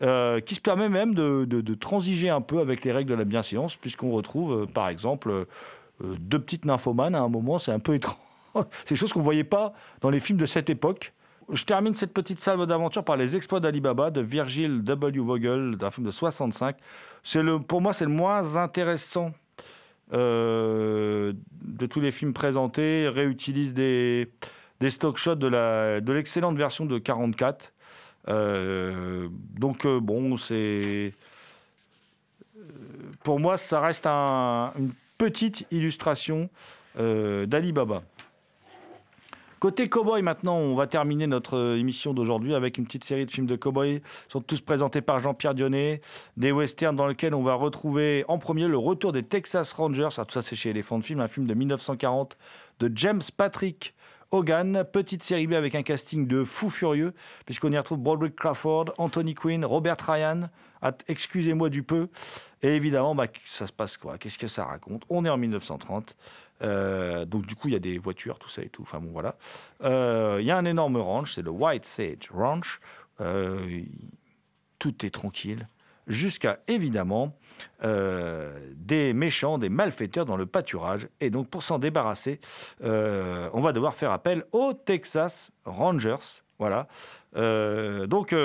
[0.03, 3.75] euh, qui se permet même de, transiger un peu avec les règles de la bienséance,
[3.75, 5.47] puisqu'on retrouve euh, par exemple
[6.19, 8.17] deux petites nymphomanes à un moment, c'est un peu étrange.
[8.85, 11.11] c'est des choses qu'on ne voyait pas dans les films de cette époque.
[11.51, 15.19] Je termine cette petite salve d'aventure par les exploits d'Alibaba de Virgil W.
[15.21, 16.75] Vogel, d'un film de 65.
[17.23, 19.31] C'est le, pour moi, c'est le moins intéressant
[20.13, 21.31] euh,
[21.61, 23.07] de tous les films présentés.
[23.07, 24.29] Réutilise des,
[24.81, 27.71] des stock shots de, la, de l'excellente version de 44.
[28.27, 31.13] Euh, donc, euh, bon, c'est.
[32.57, 32.61] euh,
[33.23, 36.49] Pour moi, ça reste un- une petite illustration
[36.97, 38.01] d'Alibaba.
[39.59, 43.31] Côté cowboy, maintenant, on va terminer notre euh, émission d'aujourd'hui avec une petite série de
[43.31, 43.95] films de cowboy.
[43.95, 46.01] Ils sont tous présentés par Jean-Pierre Dionnet.
[46.37, 50.09] Des westerns dans lesquels on va retrouver en premier le retour des Texas Rangers.
[50.17, 52.37] Ah, tout ça, c'est chez Elephant Film, un film de 1940
[52.79, 53.95] de James Patrick
[54.29, 54.85] Hogan.
[54.91, 57.13] Petite série B avec un casting de fou furieux,
[57.47, 60.49] puisqu'on y retrouve Broderick Crawford, Anthony Quinn, Robert Ryan.
[60.83, 62.09] Ah, Excusez-moi du peu.
[62.61, 64.19] Et évidemment, bah, ça se passe quoi?
[64.19, 65.03] Qu'est-ce que ça raconte?
[65.09, 66.15] On est en 1930.
[66.61, 68.81] Euh, donc du coup, il y a des voitures, tout ça et tout.
[68.81, 69.35] Enfin bon, voilà.
[69.83, 72.79] Euh, Il y a un énorme ranch, c'est le White Sage Ranch.
[73.21, 73.81] Euh,
[74.79, 75.67] tout est tranquille,
[76.05, 77.35] jusqu'à évidemment
[77.81, 81.07] des méchants, des malfaiteurs dans le pâturage.
[81.19, 82.39] Et donc pour s'en débarrasser,
[82.81, 86.43] on va devoir faire appel aux Texas Rangers.
[86.59, 86.87] Voilà.
[87.33, 88.35] Donc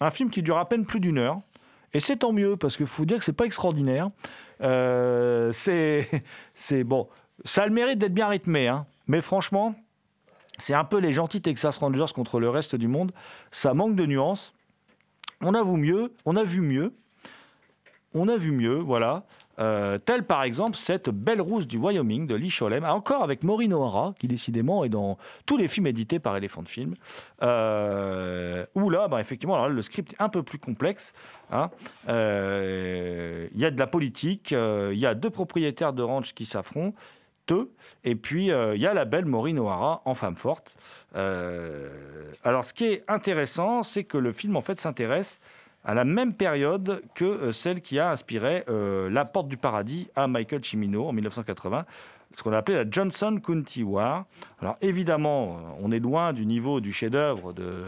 [0.00, 1.40] un film qui dure à peine plus d'une heure.
[1.92, 4.08] Et c'est tant mieux, parce qu'il faut dire que c'est pas extraordinaire.
[6.54, 7.08] C'est bon.
[7.44, 8.86] Ça a le mérite d'être bien rythmé, hein.
[9.06, 9.74] mais franchement,
[10.58, 13.12] c'est un peu les gentils Texas Rangers contre le reste du monde.
[13.50, 14.54] Ça manque de nuances.
[15.40, 16.92] On a vu mieux, on a vu mieux,
[18.14, 19.24] on a vu mieux, voilà.
[19.58, 23.74] Euh, tel par exemple cette Belle Rousse du Wyoming de Lee Cholem, encore avec Maureen
[23.74, 26.94] O'Hara, qui décidément est dans tous les films édités par Elephant Film.
[27.42, 31.12] Euh, où là, bah, effectivement, le script est un peu plus complexe.
[31.50, 31.70] hein.
[32.08, 36.34] Euh, Il y a de la politique, euh, il y a deux propriétaires de ranch
[36.34, 36.96] qui s'affrontent.
[38.04, 40.76] Et puis, euh, il y a la belle Maureen O'Hara en femme forte.
[41.16, 41.88] Euh,
[42.44, 45.40] alors, ce qui est intéressant, c'est que le film, en fait, s'intéresse
[45.84, 50.26] à la même période que euh, celle qui a inspiré La Porte du Paradis à
[50.26, 51.84] Michael Cimino en 1980,
[52.34, 54.24] ce qu'on a appelé la Johnson County War.
[54.60, 57.84] Alors évidemment, on est loin du niveau du chef-d'œuvre de,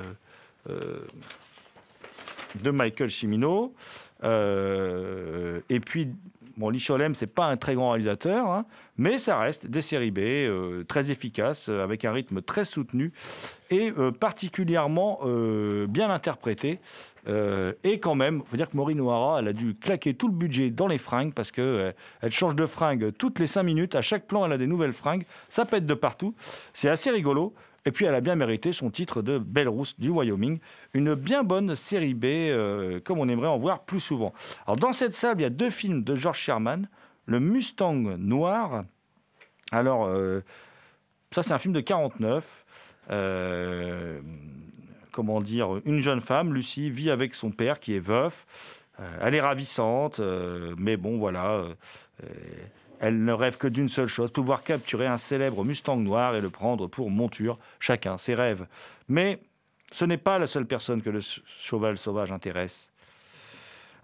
[2.70, 3.72] Michael Cimino.
[4.22, 6.10] Et puis,
[6.56, 8.64] Bon, Lee Sholem, c'est pas un très grand réalisateur, hein,
[8.96, 13.12] mais ça reste des séries B euh, très efficaces, euh, avec un rythme très soutenu
[13.70, 15.20] et euh, particulièrement
[15.88, 16.78] bien interprété.
[17.26, 20.34] Et quand même, il faut dire que Maureen O'Hara, elle a dû claquer tout le
[20.34, 23.94] budget dans les fringues parce que elle change de fringues toutes les cinq minutes.
[23.94, 25.24] À chaque plan, elle a des nouvelles fringues.
[25.48, 26.34] Ça pète de partout.
[26.74, 27.54] C'est assez rigolo.
[27.86, 30.58] Et puis, elle a bien mérité son titre de Belle Rousse du Wyoming.
[30.94, 34.32] Une bien bonne série B, euh, comme on aimerait en voir plus souvent.
[34.66, 36.88] Alors, dans cette salle, il y a deux films de George Sherman.
[37.26, 38.84] Le Mustang Noir.
[39.72, 40.40] Alors, euh,
[41.30, 42.64] ça, c'est un film de 49.
[43.10, 44.20] Euh,
[45.10, 48.46] comment dire Une jeune femme, Lucie, vit avec son père qui est veuf.
[49.00, 50.20] Euh, elle est ravissante,
[50.78, 51.64] mais bon, voilà.
[53.04, 56.48] Elle ne rêve que d'une seule chose, pouvoir capturer un célèbre Mustang noir et le
[56.48, 57.58] prendre pour monture.
[57.78, 58.66] Chacun ses rêves.
[59.08, 59.40] Mais
[59.92, 62.90] ce n'est pas la seule personne que le ch- cheval sauvage intéresse.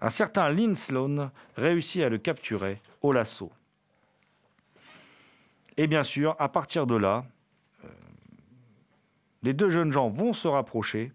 [0.01, 3.51] Un certain Lynn Sloan réussit à le capturer au lasso.
[5.77, 7.25] Et bien sûr, à partir de là,
[7.83, 7.87] euh,
[9.41, 11.11] les deux jeunes gens vont se rapprocher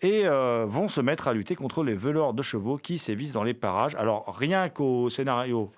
[0.00, 3.44] et euh, vont se mettre à lutter contre les voleurs de chevaux qui sévissent dans
[3.44, 3.94] les parages.
[3.96, 5.70] Alors, rien qu'au scénario,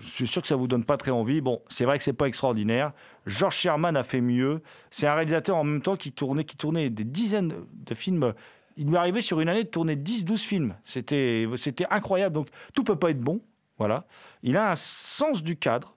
[0.00, 1.40] je suis sûr que ça vous donne pas très envie.
[1.40, 2.92] Bon, c'est vrai que c'est pas extraordinaire.
[3.26, 4.62] George Sherman a fait mieux.
[4.90, 8.34] C'est un réalisateur en même temps qui tournait, qui tournait des dizaines de films.
[8.76, 10.74] Il lui arrivait sur une année de tourner 10-12 films.
[10.84, 11.46] C'était,
[11.90, 12.34] incroyable.
[12.34, 13.40] Donc, tout peut pas être bon.
[13.78, 14.06] Voilà.
[14.42, 15.96] Il a un sens du cadre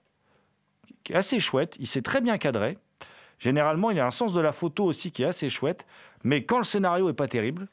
[1.04, 1.76] qui est assez chouette.
[1.78, 2.78] Il sait très bien cadrer.
[3.38, 5.86] Généralement, il a un sens de la photo aussi qui est assez chouette.
[6.24, 7.68] Mais quand le scénario est pas terrible,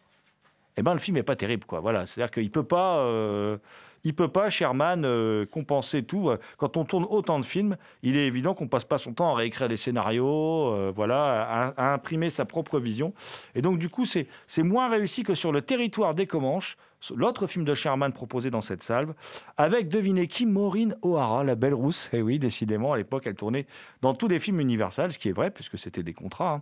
[0.78, 1.80] eh ben le film est pas terrible, quoi.
[1.80, 2.08] Voilà.
[2.08, 3.58] C'est-à-dire qu'il peut pas, euh,
[4.04, 6.32] il peut pas, Sherman, euh, compenser tout.
[6.58, 9.36] Quand on tourne autant de films, il est évident qu'on passe pas son temps à
[9.36, 13.14] réécrire les scénarios, euh, voilà, à, à imprimer sa propre vision.
[13.56, 16.78] Et donc, du coup, c'est c'est moins réussi que sur le territoire des Comanches,
[17.16, 19.14] l'autre film de Sherman proposé dans cette salve,
[19.58, 22.10] avec, devinez qui, Maureen O'Hara, la belle rousse.
[22.14, 23.66] Et oui, décidément, à l'époque, elle tournait
[24.02, 26.56] dans tous les films Universal, ce qui est vrai, puisque c'était des contrats.
[26.56, 26.62] hein.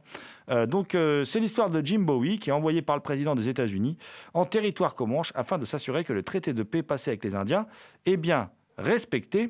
[0.49, 3.47] Euh, donc, euh, c'est l'histoire de Jim Bowie, qui est envoyé par le président des
[3.49, 3.97] États-Unis
[4.33, 7.67] en territoire comanche afin de s'assurer que le traité de paix passé avec les Indiens
[8.05, 9.49] est bien respecté.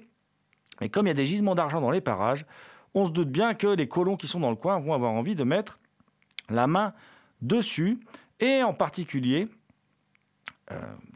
[0.80, 2.46] Mais comme il y a des gisements d'argent dans les parages,
[2.94, 5.36] on se doute bien que les colons qui sont dans le coin vont avoir envie
[5.36, 5.80] de mettre
[6.50, 6.94] la main
[7.42, 8.00] dessus,
[8.40, 9.48] et en particulier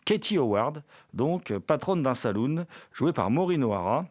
[0.06, 0.84] Katie Howard,
[1.14, 4.06] donc euh, patronne d'un saloon, jouée par Maureen O'Hara,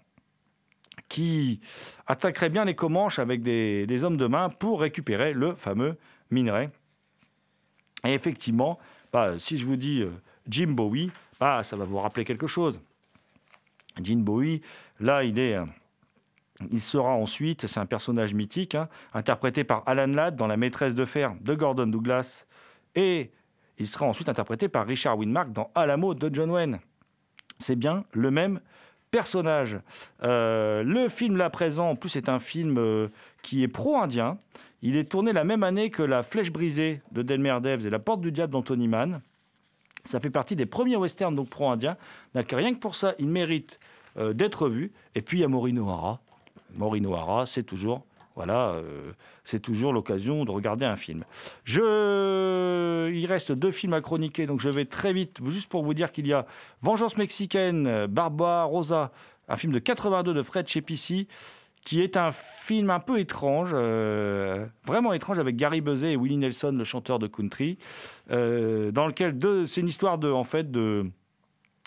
[1.08, 1.60] qui
[2.06, 5.96] attaquerait bien les Comanches avec des, hommes de main pour récupérer le fameux
[6.30, 6.70] minerai.
[8.04, 8.78] Et effectivement,
[9.12, 10.10] bah, si je vous dis euh,
[10.48, 12.80] Jim Bowie, bah, ça va vous rappeler quelque chose.
[14.00, 14.62] Jim Bowie,
[15.00, 15.56] là, il est...
[15.56, 15.66] euh,
[16.70, 20.94] il sera ensuite, c'est un personnage mythique, hein, interprété par Alan Ladd dans La maîtresse
[20.94, 22.44] de fer de Gordon Douglas.
[22.94, 23.30] Et
[23.80, 26.80] il sera ensuite interprété par Richard Widmark dans Alamo de John Wayne.
[27.58, 28.60] C'est bien le même
[29.10, 29.80] personnage.
[30.22, 33.08] Euh, le film là présent, en plus, c'est un film euh,
[33.42, 34.38] qui est pro-indien.
[34.82, 37.98] Il est tourné la même année que La Flèche brisée de Delmer Devs et La
[37.98, 39.22] Porte du Diable d'Anthony Mann.
[40.04, 41.96] Ça fait partie des premiers westerns donc pro-indiens.
[42.34, 43.80] Rien que pour ça, il mérite
[44.18, 44.92] euh, d'être vu.
[45.14, 46.20] Et puis il y a Maureen O'Hara.
[46.74, 48.04] Maureen O'Hara, c'est toujours
[48.36, 49.12] voilà, euh,
[49.44, 51.24] c'est toujours l'occasion de regarder un film.
[51.64, 53.10] Je...
[53.12, 56.12] Il reste deux films à chroniquer, donc je vais très vite, juste pour vous dire
[56.12, 56.46] qu'il y a
[56.80, 59.10] Vengeance mexicaine, Barba Rosa,
[59.48, 61.26] un film de 82 de Fred Chepissi,
[61.84, 66.36] qui est un film un peu étrange, euh, vraiment étrange, avec Gary Buzet et Willie
[66.36, 67.78] Nelson, le chanteur de country,
[68.30, 71.10] euh, dans lequel c'est une histoire de, en fait, de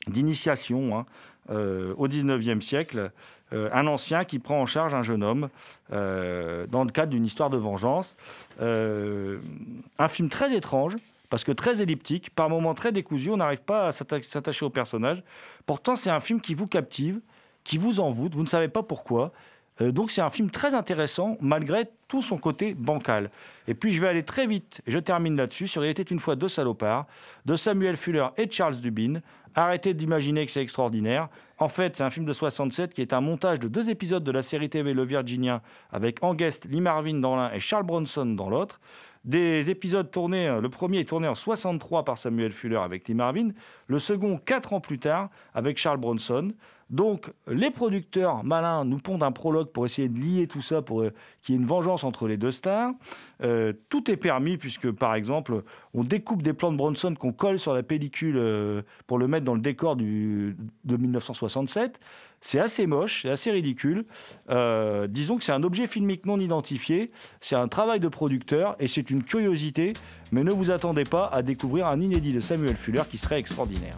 [0.07, 1.05] d'initiation hein,
[1.49, 3.11] euh, au 19e siècle,
[3.51, 5.49] euh, un ancien qui prend en charge un jeune homme
[5.91, 8.15] euh, dans le cadre d'une histoire de vengeance.
[8.59, 10.95] Un film très étrange,
[11.29, 14.69] parce que très elliptique, par moments très décousu, on n'arrive pas à s'atta- s'attacher au
[14.69, 15.23] personnage.
[15.65, 17.19] Pourtant, c'est un film qui vous captive,
[17.63, 19.31] qui vous envoûte, vous ne savez pas pourquoi.
[19.79, 23.31] Donc c'est un film très intéressant, malgré tout son côté bancal.
[23.67, 26.35] Et puis je vais aller très vite, je termine là-dessus, sur Il était une fois
[26.35, 27.07] deux salopards,
[27.45, 29.21] de Samuel Fuller et Charles Dubin.
[29.55, 31.29] Arrêtez d'imaginer que c'est extraordinaire.
[31.59, 34.31] En fait, c'est un film de 67 qui est un montage de deux épisodes de
[34.31, 38.25] la série TV Le Virginien, avec en guest Lee Marvin dans l'un et Charles Bronson
[38.25, 38.79] dans l'autre.
[39.23, 43.13] Des épisodes tournés, euh, le premier est tourné en 63 par Samuel Fuller avec Lee
[43.13, 43.51] Marvin,
[43.87, 46.51] le second quatre ans plus tard avec Charles Bronson.
[46.89, 51.01] Donc les producteurs malins nous pondent un prologue pour essayer de lier tout ça, pour
[51.01, 52.91] euh, qu'il y ait une vengeance entre les deux stars.
[53.41, 55.63] Euh, tout est permis puisque par exemple
[55.93, 59.45] on découpe des plans de Bronson qu'on colle sur la pellicule euh, pour le mettre
[59.45, 60.53] dans le décor de
[60.85, 61.99] 1967.
[62.41, 64.05] C'est assez moche, c'est assez ridicule.
[65.07, 69.09] Disons que c'est un objet filmique non identifié, c'est un travail de producteur et c'est
[69.09, 69.93] une curiosité,
[70.33, 73.97] mais ne vous attendez pas à découvrir un inédit de Samuel Fuller qui serait extraordinaire.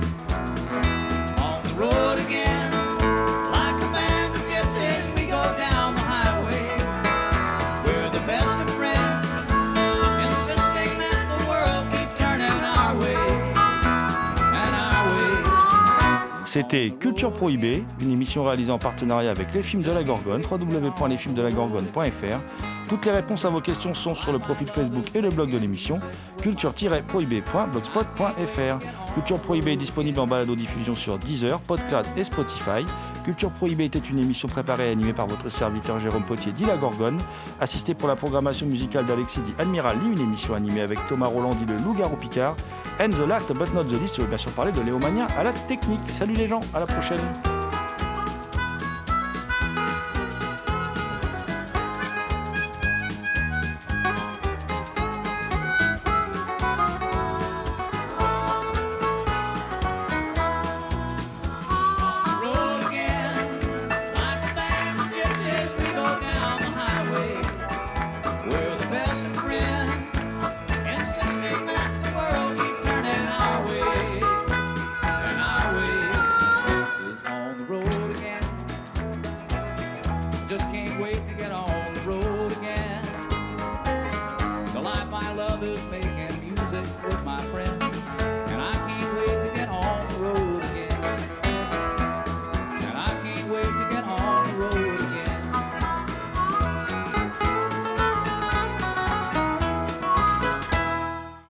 [16.51, 22.70] C'était Culture Prohibée, une émission réalisée en partenariat avec les films de la Gorgone, www.lesfilmsdelagorgone.fr.
[22.91, 25.57] Toutes les réponses à vos questions sont sur le profil Facebook et le blog de
[25.57, 25.97] l'émission,
[26.41, 29.13] culture-prohibée.blogspot.fr.
[29.13, 32.85] Culture Prohibée est disponible en balado-diffusion sur Deezer, Podcloud et Spotify.
[33.23, 37.19] Culture Prohibée était une émission préparée et animée par votre serviteur Jérôme Potier dit Gorgone,
[37.61, 41.65] assisté pour la programmation musicale d'Alexis dit Admiral une émission animée avec Thomas Roland dit
[41.65, 42.57] le Loup-Garou Picard.
[42.99, 45.43] And the last but not the least, je veux bien sûr parler de Léomania à
[45.43, 46.01] la technique.
[46.09, 47.21] Salut les gens, à la prochaine.